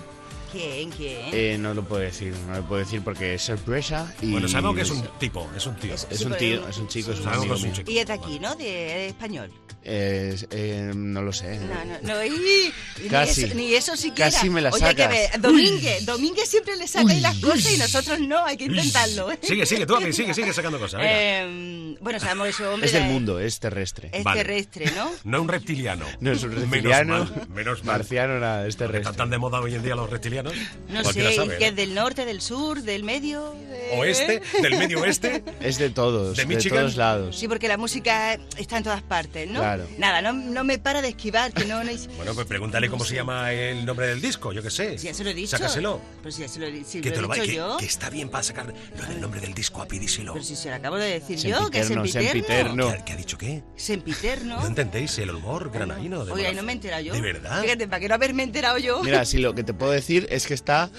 ¿Quién? 0.53 0.91
¿Quién? 0.91 1.19
Eh, 1.33 1.57
no 1.59 1.75
lo 1.75 1.85
puedo 1.85 2.03
decir, 2.03 2.33
no 2.49 2.57
lo 2.57 2.63
puedo 2.67 2.81
decir 2.83 3.03
porque 3.03 3.35
es 3.35 3.43
sorpresa. 3.43 4.13
Y 4.23 4.33
Bueno, 4.33 4.49
sabemos 4.49 4.77
que 4.77 4.83
es 4.83 4.91
un 4.91 5.03
tipo, 5.19 5.49
es 5.57 5.67
un 5.67 5.77
tío. 5.77 5.95
Es, 5.95 6.07
Sí, 6.11 6.25
un 6.25 6.37
tío, 6.37 6.69
es 6.69 6.79
un 6.79 6.89
chico, 6.89 7.13
es 7.13 7.21
un 7.21 7.29
amigo 7.29 7.55
es 7.55 7.63
un 7.63 7.73
chico. 7.73 7.91
Y 7.91 7.99
es 7.99 8.07
de 8.07 8.13
aquí, 8.13 8.39
¿no? 8.39 8.55
De, 8.55 8.65
de 8.65 9.07
español. 9.09 9.51
Es- 9.83 10.49
eh, 10.51 10.91
no 10.95 11.23
lo 11.23 11.33
sé. 11.33 11.59
No, 11.61 11.85
no, 11.85 12.15
no. 12.15 12.25
y- 12.25 12.73
Casi. 13.09 13.43
Ni 13.43 13.47
eso, 13.47 13.55
ni 13.55 13.75
eso 13.75 13.97
siquiera. 13.97 14.31
Casi 14.33 14.51
me 14.51 14.61
la 14.61 14.71
Oye, 14.71 14.85
hay 14.85 14.95
que 14.97 15.03
sacas. 15.03 15.19
ver. 15.33 15.41
Domínguez, 15.41 16.05
Domínguez 16.07 16.49
siempre 16.49 16.75
le 16.77 16.89
saca 16.89 17.13
ahí 17.13 17.21
las 17.21 17.37
cosas 17.37 17.73
y 17.73 17.79
nosotros 17.79 18.19
no. 18.21 18.45
Hay 18.45 18.57
que 18.57 18.65
intentarlo. 18.65 19.31
¿eh? 19.31 19.39
Sigue, 19.43 19.65
sigue, 19.65 19.87
tú 19.87 19.95
a 19.95 20.01
mí, 20.01 20.13
sigue, 20.13 20.35
sigue 20.35 20.53
sacando 20.53 20.79
cosas. 20.81 21.01
Eh, 21.05 21.97
bueno, 22.01 22.19
sabemos 22.19 22.45
que 22.47 22.51
ese 22.51 22.67
hombre 22.67 22.87
Es 22.87 22.93
del 22.93 23.05
mundo, 23.05 23.39
es 23.39 23.61
terrestre. 23.61 24.11
es 24.13 24.25
Vale. 24.25 24.43
terrestre, 24.43 24.91
¿no? 24.97 25.11
No 25.25 25.41
un 25.43 25.49
reptiliano. 25.49 26.05
No 26.21 26.33
es 26.33 26.43
un 26.43 26.51
Menos 26.51 26.71
reptiliano, 26.71 27.19
mal, 27.19 27.49
menos 27.55 27.85
mal. 27.85 27.99
marciano, 27.99 28.41
nada, 28.41 28.63
es 28.63 28.71
Están 28.71 28.89
terrestre. 28.89 29.17
tan 29.17 29.31
de 29.31 29.39
moda 29.39 29.61
hoy 29.61 29.75
en 29.75 29.83
día 29.85 29.95
los 29.95 30.11
reptilianos. 30.11 30.36
No 30.43 31.05
sé, 31.05 31.35
sabe, 31.37 31.57
que 31.59 31.61
¿no? 31.61 31.67
es 31.67 31.77
del 31.77 31.95
norte, 31.95 32.25
del 32.25 32.41
sur, 32.41 32.83
del 32.83 33.05
medio. 33.05 33.53
de- 33.53 33.77
Oeste, 33.99 34.43
del 34.63 34.77
medio 34.79 35.01
oeste. 35.01 35.45
Es 35.61 35.79
de 35.79 35.91
todos, 35.91 36.37
¿De 36.37 36.43
de, 36.45 36.55
Michigan? 36.55 36.81
todos 36.81 36.97
lados. 36.97 37.37
Sí, 37.39 37.47
porque 37.49 37.69
la 37.69 37.77
música 37.77 38.35
está 38.57 38.79
en 38.79 38.83
todas 38.85 39.03
partes, 39.03 39.49
¿no? 39.49 39.61
Claro. 39.61 39.87
Nada, 39.99 40.23
no, 40.23 40.33
no 40.33 40.65
me 40.65 40.79
para 40.79 41.03
de 41.03 41.09
esquivar, 41.09 41.53
que 41.53 41.65
no... 41.65 41.83
no 41.85 41.91
Bueno, 42.17 42.35
pues 42.35 42.47
pregúntale 42.47 42.89
cómo 42.89 43.05
se 43.05 43.15
llama 43.15 43.53
el 43.53 43.85
nombre 43.87 44.09
del 44.09 44.21
disco, 44.21 44.53
yo 44.53 44.63
qué 44.63 44.71
sé. 44.71 44.99
Si 44.99 45.07
ya 45.07 45.15
se 45.15 45.23
lo 45.25 45.31
he 45.31 45.35
dicho. 45.35 45.57
Sácaselo. 45.57 46.01
Pero 46.23 46.33
si 46.33 46.43
ya 46.43 46.49
se 46.49 46.59
lo, 46.61 46.67
si 46.85 47.01
Que 47.01 47.11
lo 47.11 47.15
te 47.15 47.19
he 47.19 47.23
lo 47.23 47.29
va, 47.29 47.35
dicho 47.37 47.47
que, 47.47 47.55
yo. 47.55 47.77
que 47.79 47.87
está 47.87 48.11
bien 48.11 48.29
para 48.29 48.43
sacar 48.43 48.67
lo 48.99 49.07
del 49.07 49.21
nombre 49.21 49.41
del 49.41 49.55
disco 49.55 49.83
a 49.83 49.87
pidíselo. 49.87 50.33
Pero 50.33 50.45
si 50.45 50.57
se 50.57 50.69
lo 50.71 50.75
acabo 50.77 50.97
de 50.97 51.11
decir 51.21 51.39
yo, 51.39 51.71
que 51.71 51.81
es 51.81 51.87
Sempiterno, 51.87 52.07
sempiterno. 52.33 52.85
sempiterno. 52.85 52.93
¿Qué, 52.93 53.05
qué 53.05 53.13
ha 53.13 53.17
dicho 53.17 53.39
qué? 53.39 53.63
Sempiterno. 53.77 54.61
¿No 54.61 54.67
entendéis 54.67 55.17
el 55.19 55.31
humor 55.31 55.71
granaíno 55.71 56.25
de 56.25 56.33
Oye, 56.33 56.53
no 56.55 56.63
me 56.63 56.73
he 56.73 56.75
enterado 56.75 57.03
yo. 57.03 57.13
¿De 57.15 57.21
verdad? 57.21 57.63
Fíjate, 57.63 57.87
para 57.87 58.01
que 58.01 58.09
no 58.09 58.15
haberme 58.15 58.43
enterado 58.43 58.79
yo. 58.79 59.03
Mira, 59.03 59.25
sí, 59.25 59.39
lo 59.39 59.55
que 59.55 59.63
te 59.63 59.73
puedo 59.73 59.93
decir 59.93 60.26
es 60.31 60.47
que 60.47 60.55
está 60.55 60.91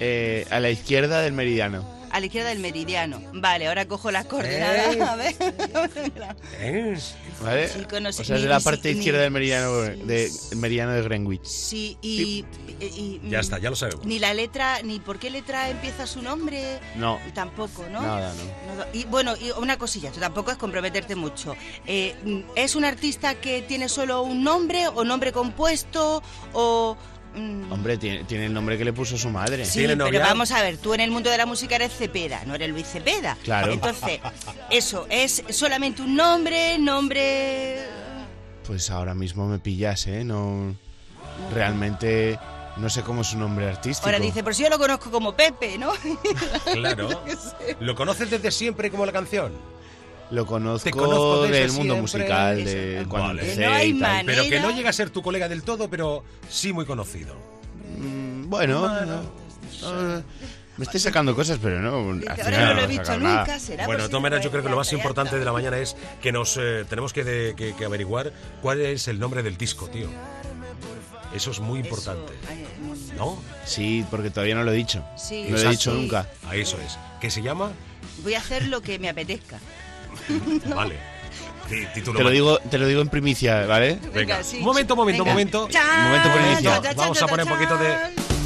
eh, 0.00 0.46
a 0.50 0.60
la 0.60 0.70
izquierda 0.70 1.20
del 1.20 1.32
meridiano. 1.32 1.96
A 2.10 2.20
la 2.20 2.26
izquierda 2.26 2.48
del 2.48 2.60
meridiano. 2.60 3.20
Vale, 3.34 3.66
ahora 3.68 3.86
cojo 3.86 4.10
las 4.10 4.24
coordenadas. 4.24 4.96
Eh. 4.96 5.02
A 5.04 5.16
ver. 5.16 6.98
¿Vale? 7.42 7.68
Sí, 7.68 7.80
cono- 7.88 8.08
o 8.08 8.12
sea, 8.12 8.36
es 8.36 8.42
de 8.42 8.48
la 8.48 8.60
parte 8.60 8.90
ni- 8.92 8.98
izquierda 8.98 9.20
del 9.20 9.30
meridiano 9.30 9.72
de, 9.80 10.30
meridiano 10.56 10.92
de 10.92 11.02
Greenwich. 11.02 11.44
Sí, 11.44 11.98
y, 12.00 12.44
y- 12.80 12.84
y- 12.84 13.20
Ya 13.28 13.40
está, 13.40 13.58
ya 13.58 13.68
lo 13.70 13.76
sabemos. 13.76 14.04
Ni 14.06 14.18
la 14.18 14.32
letra, 14.34 14.80
ni 14.82 14.98
por 15.00 15.18
qué 15.18 15.28
letra 15.30 15.68
empieza 15.68 16.06
su 16.06 16.22
nombre. 16.22 16.80
No. 16.96 17.20
Tampoco, 17.34 17.84
¿no? 17.90 18.00
Nada, 18.00 18.32
no. 18.34 18.74
No, 18.76 18.84
Y 18.92 19.04
bueno, 19.04 19.34
y 19.36 19.50
una 19.52 19.76
cosilla, 19.78 20.10
tampoco 20.10 20.50
es 20.50 20.56
comprometerte 20.56 21.14
mucho. 21.14 21.54
Eh, 21.86 22.14
¿Es 22.56 22.74
un 22.74 22.84
artista 22.86 23.34
que 23.34 23.62
tiene 23.62 23.88
solo 23.88 24.22
un 24.22 24.42
nombre 24.42 24.88
o 24.88 25.04
nombre 25.04 25.30
compuesto 25.32 26.22
o...? 26.54 26.96
Mm, 27.38 27.72
Hombre, 27.72 27.96
tiene, 27.96 28.24
tiene 28.24 28.46
el 28.46 28.52
nombre 28.52 28.76
que 28.76 28.84
le 28.84 28.92
puso 28.92 29.16
su 29.16 29.30
madre. 29.30 29.64
Sí, 29.64 29.86
pero 29.86 30.20
vamos 30.20 30.50
a 30.50 30.62
ver, 30.62 30.78
tú 30.78 30.94
en 30.94 31.00
el 31.00 31.10
mundo 31.10 31.30
de 31.30 31.38
la 31.38 31.46
música 31.46 31.76
eres 31.76 31.92
Cepeda, 31.92 32.42
no 32.46 32.54
eres 32.54 32.70
Luis 32.70 32.86
Cepeda. 32.86 33.36
Claro. 33.44 33.72
Entonces, 33.72 34.20
eso, 34.70 35.06
¿es 35.08 35.42
solamente 35.50 36.02
un 36.02 36.16
nombre, 36.16 36.78
nombre...? 36.78 37.78
Pues 38.66 38.90
ahora 38.90 39.14
mismo 39.14 39.46
me 39.46 39.58
pillas, 39.58 40.06
¿eh? 40.06 40.24
No. 40.24 40.74
Realmente 41.54 42.38
no 42.78 42.88
sé 42.88 43.02
cómo 43.02 43.22
es 43.22 43.28
su 43.28 43.38
nombre 43.38 43.68
artístico. 43.68 44.06
Ahora 44.06 44.20
dice, 44.20 44.44
por 44.44 44.54
si 44.54 44.62
yo 44.62 44.68
lo 44.68 44.78
conozco 44.78 45.10
como 45.10 45.34
Pepe, 45.34 45.78
¿no? 45.78 45.92
Claro. 46.72 47.08
¿Lo 47.80 47.94
conoces 47.94 48.30
desde 48.30 48.50
siempre 48.50 48.90
como 48.90 49.04
la 49.04 49.12
canción? 49.12 49.52
Lo 50.30 50.44
conozco, 50.46 50.84
Te 50.84 50.90
conozco 50.90 51.42
del 51.44 51.68
mundo 51.72 51.94
siempre. 51.94 52.00
musical, 52.00 52.64
de 52.64 53.00
Eso. 53.00 53.08
cuando 53.08 53.28
Vale. 53.28 53.42
empecé 53.42 53.66
no 53.66 53.72
hay 53.72 53.88
y 53.90 53.98
tal. 54.00 54.26
Pero 54.26 54.42
que 54.44 54.60
no 54.60 54.70
llega 54.70 54.90
a 54.90 54.92
ser 54.92 55.10
tu 55.10 55.22
colega 55.22 55.48
del 55.48 55.62
todo, 55.62 55.88
pero 55.88 56.22
sí 56.50 56.72
muy 56.72 56.84
conocido. 56.84 57.34
Mm, 57.98 58.48
Bueno, 58.50 58.86
no, 58.86 59.06
no, 59.06 60.22
me 60.76 60.84
estoy 60.84 61.00
sacando 61.00 61.34
cosas, 61.34 61.58
pero 61.62 61.80
no. 61.80 62.10
al 62.10 62.36
final 62.36 62.64
no 62.68 62.74
lo 62.74 62.80
he 62.82 62.86
visto 62.86 63.18
nunca, 63.18 63.58
será 63.58 63.86
Bueno, 63.86 64.04
de 64.04 64.08
por 64.08 64.10
todas 64.10 64.20
si 64.20 64.22
maneras, 64.22 64.40
te 64.40 64.44
yo 64.44 64.50
creo 64.52 64.62
que 64.62 64.68
lo 64.70 64.76
más 64.76 64.92
importante 64.92 65.38
de 65.38 65.44
la 65.44 65.52
mañana 65.52 65.78
es 65.78 65.96
que 66.22 66.30
nos 66.30 66.56
eh, 66.56 66.84
tenemos 66.88 67.12
que, 67.12 67.24
de- 67.24 67.54
que- 67.56 67.74
que 67.74 67.84
averiguar 67.84 68.32
cuál 68.62 68.80
es 68.82 69.08
el 69.08 69.18
nombre 69.18 69.42
del 69.42 69.56
disco, 69.56 69.88
tío. 69.88 70.08
Eso 71.34 71.50
es 71.50 71.60
muy 71.60 71.80
importante. 71.80 72.32
¿No? 73.16 73.42
Sí, 73.64 74.04
porque 74.10 74.30
todavía 74.30 74.54
no 74.54 74.62
lo 74.62 74.72
he 74.72 74.76
dicho. 74.76 75.04
Sí. 75.16 75.46
no 75.48 75.56
lo 75.58 75.62
he 75.62 75.68
dicho 75.70 75.92
nunca. 75.92 76.26
A 76.48 76.54
eso 76.56 76.78
es. 76.84 76.96
¿Qué 77.20 77.30
se 77.30 77.42
llama? 77.42 77.70
Voy 78.22 78.34
a 78.34 78.38
hacer 78.38 78.66
lo 78.68 78.80
que 78.80 78.98
me 78.98 79.08
apetezca. 79.08 79.58
Vale. 80.74 80.96
Título 81.94 82.16
Te 82.16 82.24
lo 82.24 82.30
digo, 82.30 82.58
te 82.60 82.78
lo 82.78 82.86
digo 82.86 83.02
en 83.02 83.08
primicia, 83.08 83.66
¿vale? 83.66 83.98
Venga, 84.14 84.42
sí, 84.42 84.56
un 84.56 84.64
momento, 84.64 84.94
un 84.94 85.00
momento, 85.00 85.22
un 85.22 85.26
venga. 85.26 85.34
momento. 85.34 85.68
Chan, 85.70 86.04
Momento 86.04 86.28
primicia. 86.32 86.80
chan, 86.82 86.96
Vamos 86.96 87.22
a 87.22 87.26
poner 87.26 87.46
un 87.46 87.52
poquito 87.52 87.76
de. 87.76 87.94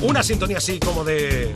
Una 0.03 0.23
sintonía 0.25 0.59
así 0.59 0.81
como 0.81 1.05
de. 1.05 1.53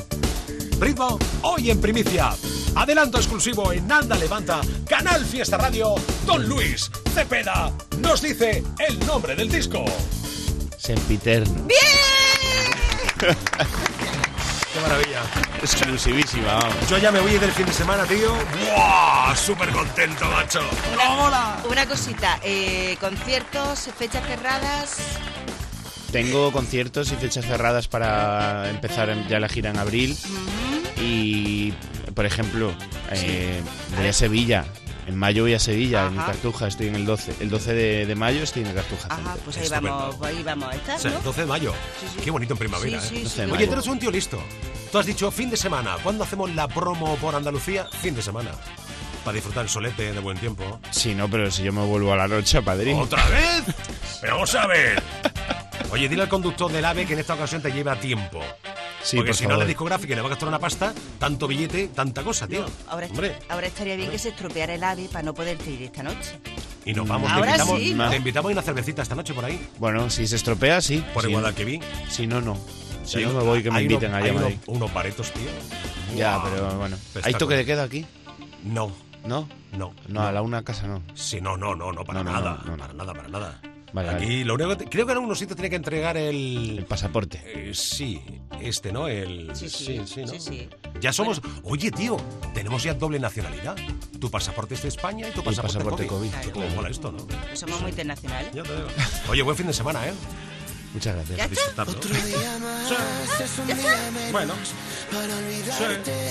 Ritmo, 0.79 1.19
hoy 1.43 1.71
en 1.71 1.81
primicia. 1.81 2.31
Adelanto 2.77 3.19
exclusivo 3.19 3.73
en 3.73 3.87
Nanda 3.89 4.17
Levanta, 4.17 4.61
Canal 4.89 5.25
Fiesta 5.25 5.57
Radio. 5.59 5.95
Don 6.25 6.47
Luis 6.49 6.89
Cepeda 7.15 7.73
nos 7.99 8.23
dice 8.23 8.63
el 8.87 9.05
nombre 9.07 9.35
del 9.35 9.51
disco. 9.51 9.85
Sempiterno. 10.79 11.67
¡Qué 14.77 14.83
maravilla! 14.83 15.23
Exclusivísima, 15.63 16.53
vamos. 16.53 16.91
Yo 16.91 16.99
ya 16.99 17.11
me 17.11 17.19
voy 17.19 17.39
del 17.39 17.51
fin 17.51 17.65
de 17.65 17.73
semana, 17.73 18.05
tío. 18.05 18.35
¡Buah! 18.35 19.35
Súper 19.35 19.71
contento, 19.71 20.27
macho. 20.27 20.61
Una, 20.93 21.57
una 21.67 21.87
cosita, 21.87 22.39
eh, 22.43 22.95
conciertos, 23.01 23.89
fechas 23.97 24.23
cerradas. 24.27 24.99
Tengo 26.13 26.53
conciertos 26.53 27.11
y 27.11 27.17
fechas 27.17 27.47
cerradas 27.47 27.89
para 27.89 28.69
empezar 28.69 29.27
ya 29.29 29.41
la 29.41 29.49
gira 29.49 29.71
en 29.71 29.79
abril. 29.79 30.15
Y, 31.01 31.73
por 32.15 32.27
ejemplo, 32.27 32.75
eh, 33.13 33.63
voy 33.97 34.09
a 34.09 34.13
Sevilla. 34.13 34.67
En 35.07 35.17
mayo 35.17 35.45
voy 35.45 35.55
a 35.55 35.59
Sevilla, 35.61 36.07
en. 36.07 36.17
Cartuja, 36.17 36.67
estoy 36.67 36.89
en 36.89 36.97
el 36.97 37.07
12. 37.07 37.37
El 37.41 37.49
12 37.49 37.75
de, 37.75 38.07
de 38.07 38.15
mayo 38.17 38.43
estoy 38.43 38.63
en 38.63 38.69
el 38.71 38.75
Cartuja. 38.75 39.09
Ajá, 39.11 39.37
pues 39.45 39.57
ahí 39.57 39.63
Estupendo. 39.65 39.97
vamos, 39.97 40.23
ahí 40.23 40.43
vamos 40.43 40.69
a 40.69 40.75
estar, 40.75 40.97
O 40.97 40.99
sea, 40.99 41.11
¿no? 41.13 41.19
el 41.19 41.23
12 41.25 41.41
de 41.43 41.47
mayo. 41.47 41.73
Sí, 42.01 42.07
sí. 42.15 42.21
Qué 42.25 42.31
bonito 42.33 42.55
en 42.55 42.59
primavera, 42.59 43.01
Sí, 43.01 43.09
sí, 43.09 43.15
¿eh? 43.15 43.19
sí. 43.19 43.23
12 43.25 43.37
de 43.37 43.43
Oye, 43.47 43.53
mayo. 43.55 43.67
tú 43.69 43.73
eres 43.75 43.87
un 43.87 43.99
tío 44.01 44.11
listo. 44.11 44.43
Tú 44.91 44.99
has 44.99 45.07
dicho 45.07 45.31
fin 45.31 45.49
de 45.51 45.57
semana. 45.57 45.97
¿Cuándo 46.03 46.25
hacemos 46.25 46.53
la 46.55 46.67
promo 46.67 47.15
por 47.17 47.35
Andalucía? 47.37 47.87
Fin 48.03 48.15
de 48.17 48.23
semana. 48.23 48.51
Para 49.25 49.35
disfrutar 49.35 49.65
el 49.65 49.69
solete 49.69 50.13
de 50.13 50.21
buen 50.21 50.39
tiempo. 50.39 50.81
Sí, 50.91 51.15
no, 51.15 51.29
pero 51.29 51.51
si 51.51 51.63
yo 51.63 51.73
me 51.73 51.85
vuelvo 51.85 52.13
a 52.13 52.17
la 52.17 52.27
noche, 52.29 52.61
padrín. 52.63 52.99
¿Otra 52.99 53.25
vez? 53.29 53.63
Pero 54.21 54.35
vamos 54.35 54.55
a 54.55 54.67
ver. 54.67 55.03
Oye, 55.91 56.09
dile 56.09 56.23
al 56.23 56.29
conductor 56.29 56.71
del 56.73 56.85
AVE 56.85 57.07
que 57.07 57.13
en 57.13 57.21
esta 57.21 57.35
ocasión 57.35 57.63
te 57.63 57.71
lleve 57.73 57.91
a 57.91 57.97
tiempo. 58.01 58.41
Sí, 59.07 59.17
Porque 59.19 59.31
por 59.31 59.37
si 59.37 59.47
no, 59.47 59.57
la 59.57 59.65
discográfica 59.65 60.17
le 60.17 60.21
va 60.21 60.27
a 60.27 60.31
gastar 60.31 60.49
una 60.49 60.59
pasta, 60.59 60.93
tanto 61.21 61.47
billete, 61.47 61.89
tanta 61.95 62.25
cosa, 62.25 62.49
tío. 62.49 62.67
Ahora, 62.89 63.07
Hombre, 63.07 63.39
ahora 63.49 63.69
estaría 63.69 63.95
bien 63.95 64.11
que 64.11 64.19
se 64.19 64.31
estropeara 64.31 64.75
el 64.75 64.83
ave 64.83 65.09
para 65.13 65.23
no 65.23 65.33
poderte 65.33 65.71
ir 65.71 65.83
esta 65.83 66.03
noche. 66.03 66.41
y 66.85 66.93
nos 66.93 67.07
vamos. 67.07 67.31
Ahora 67.31 67.53
te, 67.57 67.63
invitamos, 67.63 67.79
sí, 67.81 68.11
te 68.11 68.17
invitamos 68.17 68.49
a 68.51 68.53
una 68.53 68.63
cervecita 68.63 69.03
esta 69.03 69.15
noche 69.15 69.33
por 69.33 69.45
ahí. 69.45 69.69
Bueno, 69.79 70.11
si 70.11 70.27
se 70.27 70.35
estropea, 70.35 70.81
sí. 70.81 71.05
Por 71.15 71.23
Sí. 71.23 71.29
el 71.29 71.35
Guadalquivir. 71.35 71.81
Si 72.09 72.27
no, 72.27 72.41
no. 72.41 72.57
Si 73.05 73.23
no, 73.25 73.33
me 73.33 73.45
voy 73.45 73.63
que 73.63 73.71
me 73.71 73.83
inviten 73.83 74.09
uno- 74.09 74.17
allá 74.19 74.27
hay 74.31 74.37
uno- 74.37 74.51
unos 74.67 74.93
baretos, 74.93 75.31
tío. 75.33 75.49
Ya, 76.17 76.43
pero 76.43 76.77
bueno. 76.77 76.97
¿Hay 77.23 77.35
toque 77.35 77.55
de 77.55 77.65
queda 77.65 77.85
aquí? 77.85 78.05
No, 78.65 78.91
¿No? 79.25 79.49
no. 79.73 79.95
No, 80.09 80.23
a 80.23 80.33
la 80.33 80.43
una 80.43 80.65
casa 80.65 80.89
no. 80.89 81.01
Sí, 81.15 81.41
no, 81.41 81.57
no, 81.57 81.77
no, 81.77 81.93
no, 81.93 82.05
para 82.05 82.25
No, 82.25 82.33
no, 82.33 82.41
nada. 82.41 82.59
no, 82.65 82.65
no, 82.65 82.77
no. 82.77 82.79
Para 82.79 82.93
nada, 82.95 83.13
para 83.15 83.29
nada. 83.29 83.61
Vale, 83.97 84.11
Aquí 84.11 84.45
lo 84.45 84.55
único 84.55 84.71
que 84.71 84.77
te- 84.77 84.85
creo 84.91 85.07
que 85.07 85.13
en 85.13 85.17
algunos 85.19 85.39
sitios 85.39 85.57
tiene 85.57 85.71
que 85.71 85.77
entregar 85.77 86.17
El 86.19 86.79
el. 86.81 86.85
pasaporte. 86.85 87.43
eh, 87.47 87.71
sí, 87.75 88.21
este, 88.61 88.93
¿no? 88.93 89.09
El. 89.09 89.51
Sí, 89.57 89.69
sí, 89.71 89.99
¿no? 89.99 90.07
sí, 90.07 90.25
sí. 90.39 90.69
Ya 91.01 91.13
somos. 91.13 91.41
Oye, 91.65 91.91
tío, 91.91 92.19
tenemos 92.53 92.83
ya 92.83 92.93
doble 92.95 93.19
nacionalidad. 93.19 93.75
Tu 94.21 94.31
pasaporte 94.31 94.75
es 94.75 94.83
de 94.83 94.89
España 94.89 95.29
y 95.29 95.33
tu 95.33 95.43
pasaporte, 95.43 95.79
pasaporte 95.79 96.07
COVID. 96.07 96.31
COVID. 96.31 96.41
Qué 96.45 96.51
cómo 96.51 96.69
mola 96.77 96.91
esto, 96.91 97.11
¿no? 97.11 97.27
Somos 97.57 97.81
muy 97.81 97.91
internacionales. 97.91 98.51
Ya 98.55 98.63
te 98.63 98.75
digo. 98.77 98.89
Oye, 99.31 99.43
buen 99.43 99.57
fin 99.57 99.67
de 99.67 99.73
semana, 99.73 100.07
¿eh? 100.07 100.13
Muchas 100.97 101.15
gracias. 101.15 101.37
¿Ya 101.37 101.45
está? 101.45 101.85
Bueno, 104.33 104.55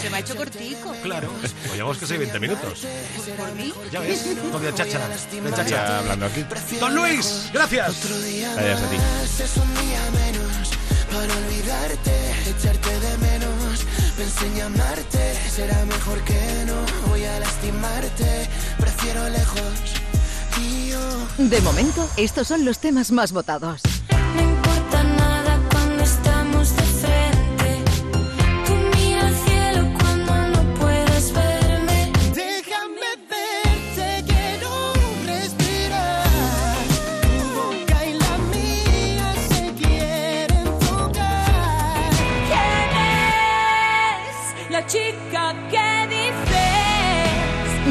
Se 0.02 0.10
me 0.10 0.18
ha 0.18 0.20
hecho 0.20 0.36
cortico. 0.36 0.92
claro. 1.04 1.30
Pues 1.40 1.54
llevamos 1.76 1.98
que 2.00 2.06
20 2.18 2.40
minutos. 2.40 2.80
Por 3.38 3.52
mí. 3.54 3.72
Ya 3.92 4.00
ves, 4.00 4.26
todo 4.52 4.60
de 4.60 4.74
cháchara. 4.74 5.08
De 5.08 5.16
Ya 5.52 5.56
cháchara. 5.56 6.00
hablando 6.00 6.26
aquí. 6.26 6.44
Don 6.80 6.96
Luis, 6.96 7.52
gracias. 7.54 7.96
Gracias 8.56 8.82
a 8.82 8.90
ti. 8.90 8.96
Es 9.44 9.56
un 9.58 9.72
día 9.86 10.02
menos 10.12 10.70
para 11.14 11.32
olvidarte, 11.46 12.32
echarte 12.50 13.00
de 13.00 13.18
menos. 13.20 13.86
Me 14.18 14.24
enseña 14.24 14.64
a 14.64 14.68
amarte, 14.68 15.36
será 15.56 15.86
mejor 15.86 16.24
que 16.24 16.66
no. 16.66 16.84
Voy 17.08 17.24
a 17.24 17.40
lastimarte, 17.40 18.50
prefiero 18.80 19.30
lejos. 19.30 19.74
Y 20.60 20.90
yo 20.90 21.28
De 21.38 21.62
momento, 21.62 22.10
estos 22.18 22.48
son 22.48 22.66
los 22.66 22.80
temas 22.80 23.12
más 23.12 23.32
votados. 23.32 23.82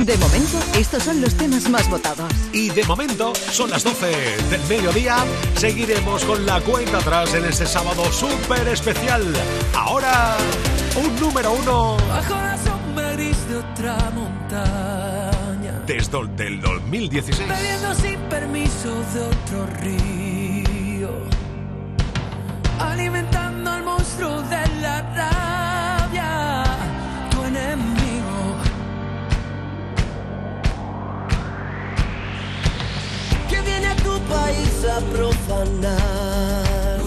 De 0.05 0.18
momento, 0.18 0.59
estos 0.74 1.02
son 1.02 1.20
los 1.22 1.34
temas 1.34 1.68
más 1.70 1.88
votados. 1.88 2.30
Y 2.52 2.68
de 2.70 2.84
momento 2.84 3.32
son 3.50 3.70
las 3.70 3.82
12 3.84 4.07
del 4.50 4.61
mediodía. 4.68 5.16
Seguiremos 5.57 6.24
con 6.24 6.44
la 6.44 6.61
cuenta 6.61 6.98
atrás 6.98 7.32
en 7.34 7.44
este 7.46 7.64
sábado 7.64 8.05
súper 8.12 8.68
especial. 8.68 9.22
Ahora, 9.74 10.36
un 10.96 11.18
número 11.20 11.52
uno 11.52 11.96
Bajo 12.09 12.34
la 12.34 12.57
sombra 12.59 13.12
gris 13.12 13.36
de 13.48 13.57
otra 13.57 13.96
montaña. 14.14 15.80
desde 15.86 16.18
el 16.18 16.36
del 16.36 16.61
2016. 16.61 17.48
Bebiendo 17.48 17.94
sin 17.94 18.20
permiso 18.28 18.90
de 19.14 19.20
otro 19.22 19.66
río. 19.80 21.11
Alimentando 22.78 23.70
al 23.70 23.82
monstruo 23.84 24.42
de 24.42 24.66
la 24.82 25.00
rabia. 25.00 25.53
a 34.91 35.01
profanar. 35.12 37.01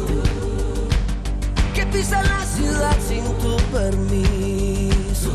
Que 1.73 1.85
pisa 1.85 2.21
la 2.23 2.43
ciudad 2.45 2.97
sin 3.07 3.23
tu 3.37 3.55
permiso. 3.71 5.31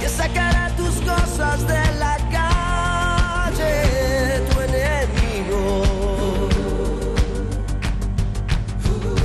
Que 0.00 0.08
sacará 0.08 0.70
tus 0.76 0.94
cosas 1.00 1.66
de 1.66 1.82
la 1.98 2.16
calle, 2.36 3.72
tu 4.50 4.60
enemigo. 4.60 5.82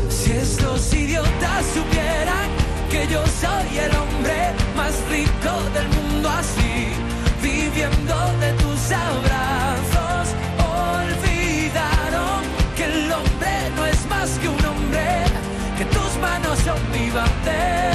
Si 0.10 0.32
estos 0.32 0.93
idiotas 0.93 1.66
supieran 1.74 2.50
que 2.89 3.08
yo 3.08 3.24
soy 3.41 3.78
el 3.78 3.96
hombre 3.96 4.54
más 4.76 4.93
rico 5.10 5.54
del 5.76 5.88
mundo 5.89 6.30
así, 6.30 6.93
viviendo 7.41 8.16
de 8.39 8.54
tus 8.54 8.91
abrazos 8.91 9.34
até 17.18 17.95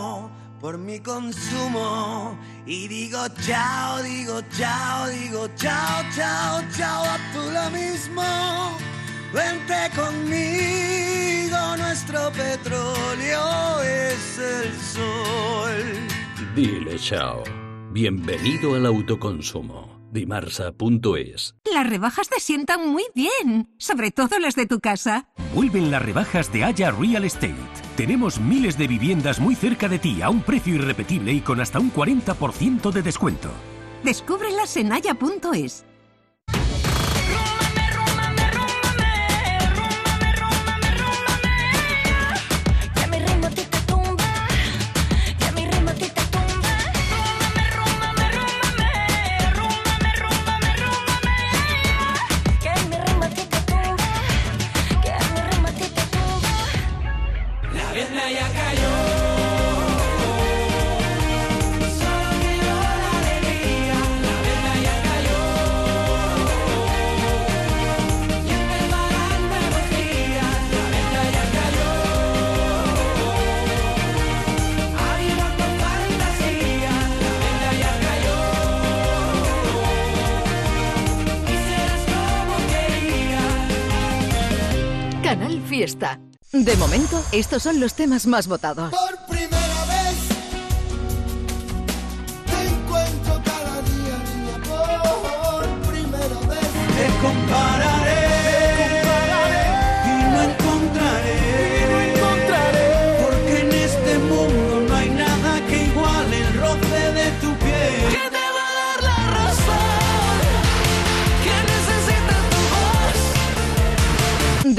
por 0.61 0.77
mi 0.77 0.99
consumo 0.99 2.37
y 2.67 2.87
digo 2.87 3.17
chao, 3.45 4.01
digo 4.03 4.41
chao, 4.55 5.07
digo 5.09 5.47
chao, 5.55 6.03
chao, 6.15 6.61
chao, 6.77 7.03
a 7.03 7.17
tú 7.33 7.41
lo 7.51 7.69
mismo. 7.71 8.21
Vente 9.33 9.89
conmigo, 9.95 11.57
nuestro 11.77 12.31
petróleo 12.31 13.81
es 13.81 14.37
el 14.37 14.73
sol. 14.79 16.53
Dile 16.55 16.97
chao. 16.97 17.43
Bienvenido 17.91 18.75
al 18.75 18.85
autoconsumo. 18.85 19.99
Dimarsa.es. 20.11 21.55
Las 21.73 21.89
rebajas 21.89 22.29
te 22.29 22.39
sientan 22.39 22.89
muy 22.89 23.05
bien, 23.15 23.73
sobre 23.77 24.11
todo 24.11 24.37
las 24.39 24.55
de 24.55 24.65
tu 24.65 24.79
casa. 24.81 25.29
Vuelven 25.55 25.89
las 25.89 26.01
rebajas 26.01 26.51
de 26.51 26.65
Haya 26.65 26.91
Real 26.91 27.23
Estate. 27.23 27.55
Tenemos 27.95 28.39
miles 28.39 28.77
de 28.77 28.87
viviendas 28.87 29.39
muy 29.39 29.55
cerca 29.55 29.89
de 29.89 29.99
ti 29.99 30.21
a 30.21 30.29
un 30.29 30.41
precio 30.41 30.75
irrepetible 30.75 31.33
y 31.33 31.41
con 31.41 31.59
hasta 31.59 31.79
un 31.79 31.93
40% 31.93 32.91
de 32.91 33.01
descuento. 33.01 33.49
Descúbrelas 34.03 34.77
en 34.77 34.93
haya.es. 34.93 35.85
estos 87.31 87.63
son 87.63 87.79
los 87.79 87.93
temas 87.93 88.27
más 88.27 88.47
votados. 88.47 88.93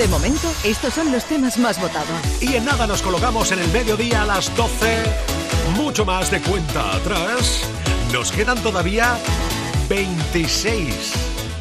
De 0.02 0.08
momento, 0.08 0.52
estos 0.64 0.94
son 0.94 1.12
los 1.12 1.24
temas 1.26 1.58
más 1.58 1.80
votados. 1.80 2.08
Y 2.40 2.56
en 2.56 2.64
nada 2.64 2.88
nos 2.88 3.02
colocamos 3.02 3.52
en 3.52 3.60
el 3.60 3.68
mediodía 3.68 4.22
a 4.22 4.26
las 4.26 4.52
12. 4.56 4.96
Mucho 5.76 6.04
más 6.04 6.28
de 6.28 6.40
cuenta 6.40 6.96
atrás. 6.96 7.62
Nos 8.12 8.32
quedan 8.32 8.60
todavía 8.64 9.16
26. 9.88 11.12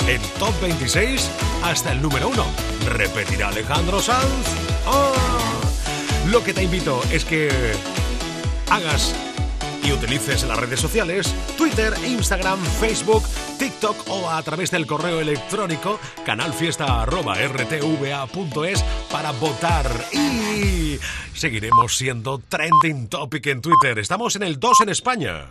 En 0.08 0.20
top 0.40 0.60
26 0.60 1.30
hasta 1.64 1.92
el 1.92 2.02
número 2.02 2.30
1. 2.30 2.44
Repetirá 2.90 3.50
Alejandro 3.50 4.02
Sanz. 4.02 4.48
¡Ah! 4.88 5.12
Lo 6.32 6.44
que 6.44 6.56
te 6.56 6.64
invito 6.64 7.00
es 7.12 7.24
que 7.24 7.52
hagas 8.72 9.14
y 9.84 9.92
utilices 9.92 10.44
las 10.46 10.58
redes 10.58 10.80
sociales, 10.80 11.32
Twitter, 11.60 11.94
Instagram, 12.04 12.60
Facebook, 12.80 13.24
O 13.84 14.30
a 14.30 14.44
través 14.44 14.70
del 14.70 14.86
correo 14.86 15.20
electrónico 15.20 16.00
canalfiesta.rtva.es 16.24 18.84
para 19.12 19.32
votar 19.32 19.92
y 20.12 21.00
seguiremos 21.34 21.98
siendo 21.98 22.38
trending 22.38 23.08
topic 23.08 23.48
en 23.48 23.62
Twitter. 23.62 23.98
Estamos 23.98 24.36
en 24.36 24.44
el 24.44 24.60
2 24.60 24.82
en 24.82 24.90
España. 24.90 25.48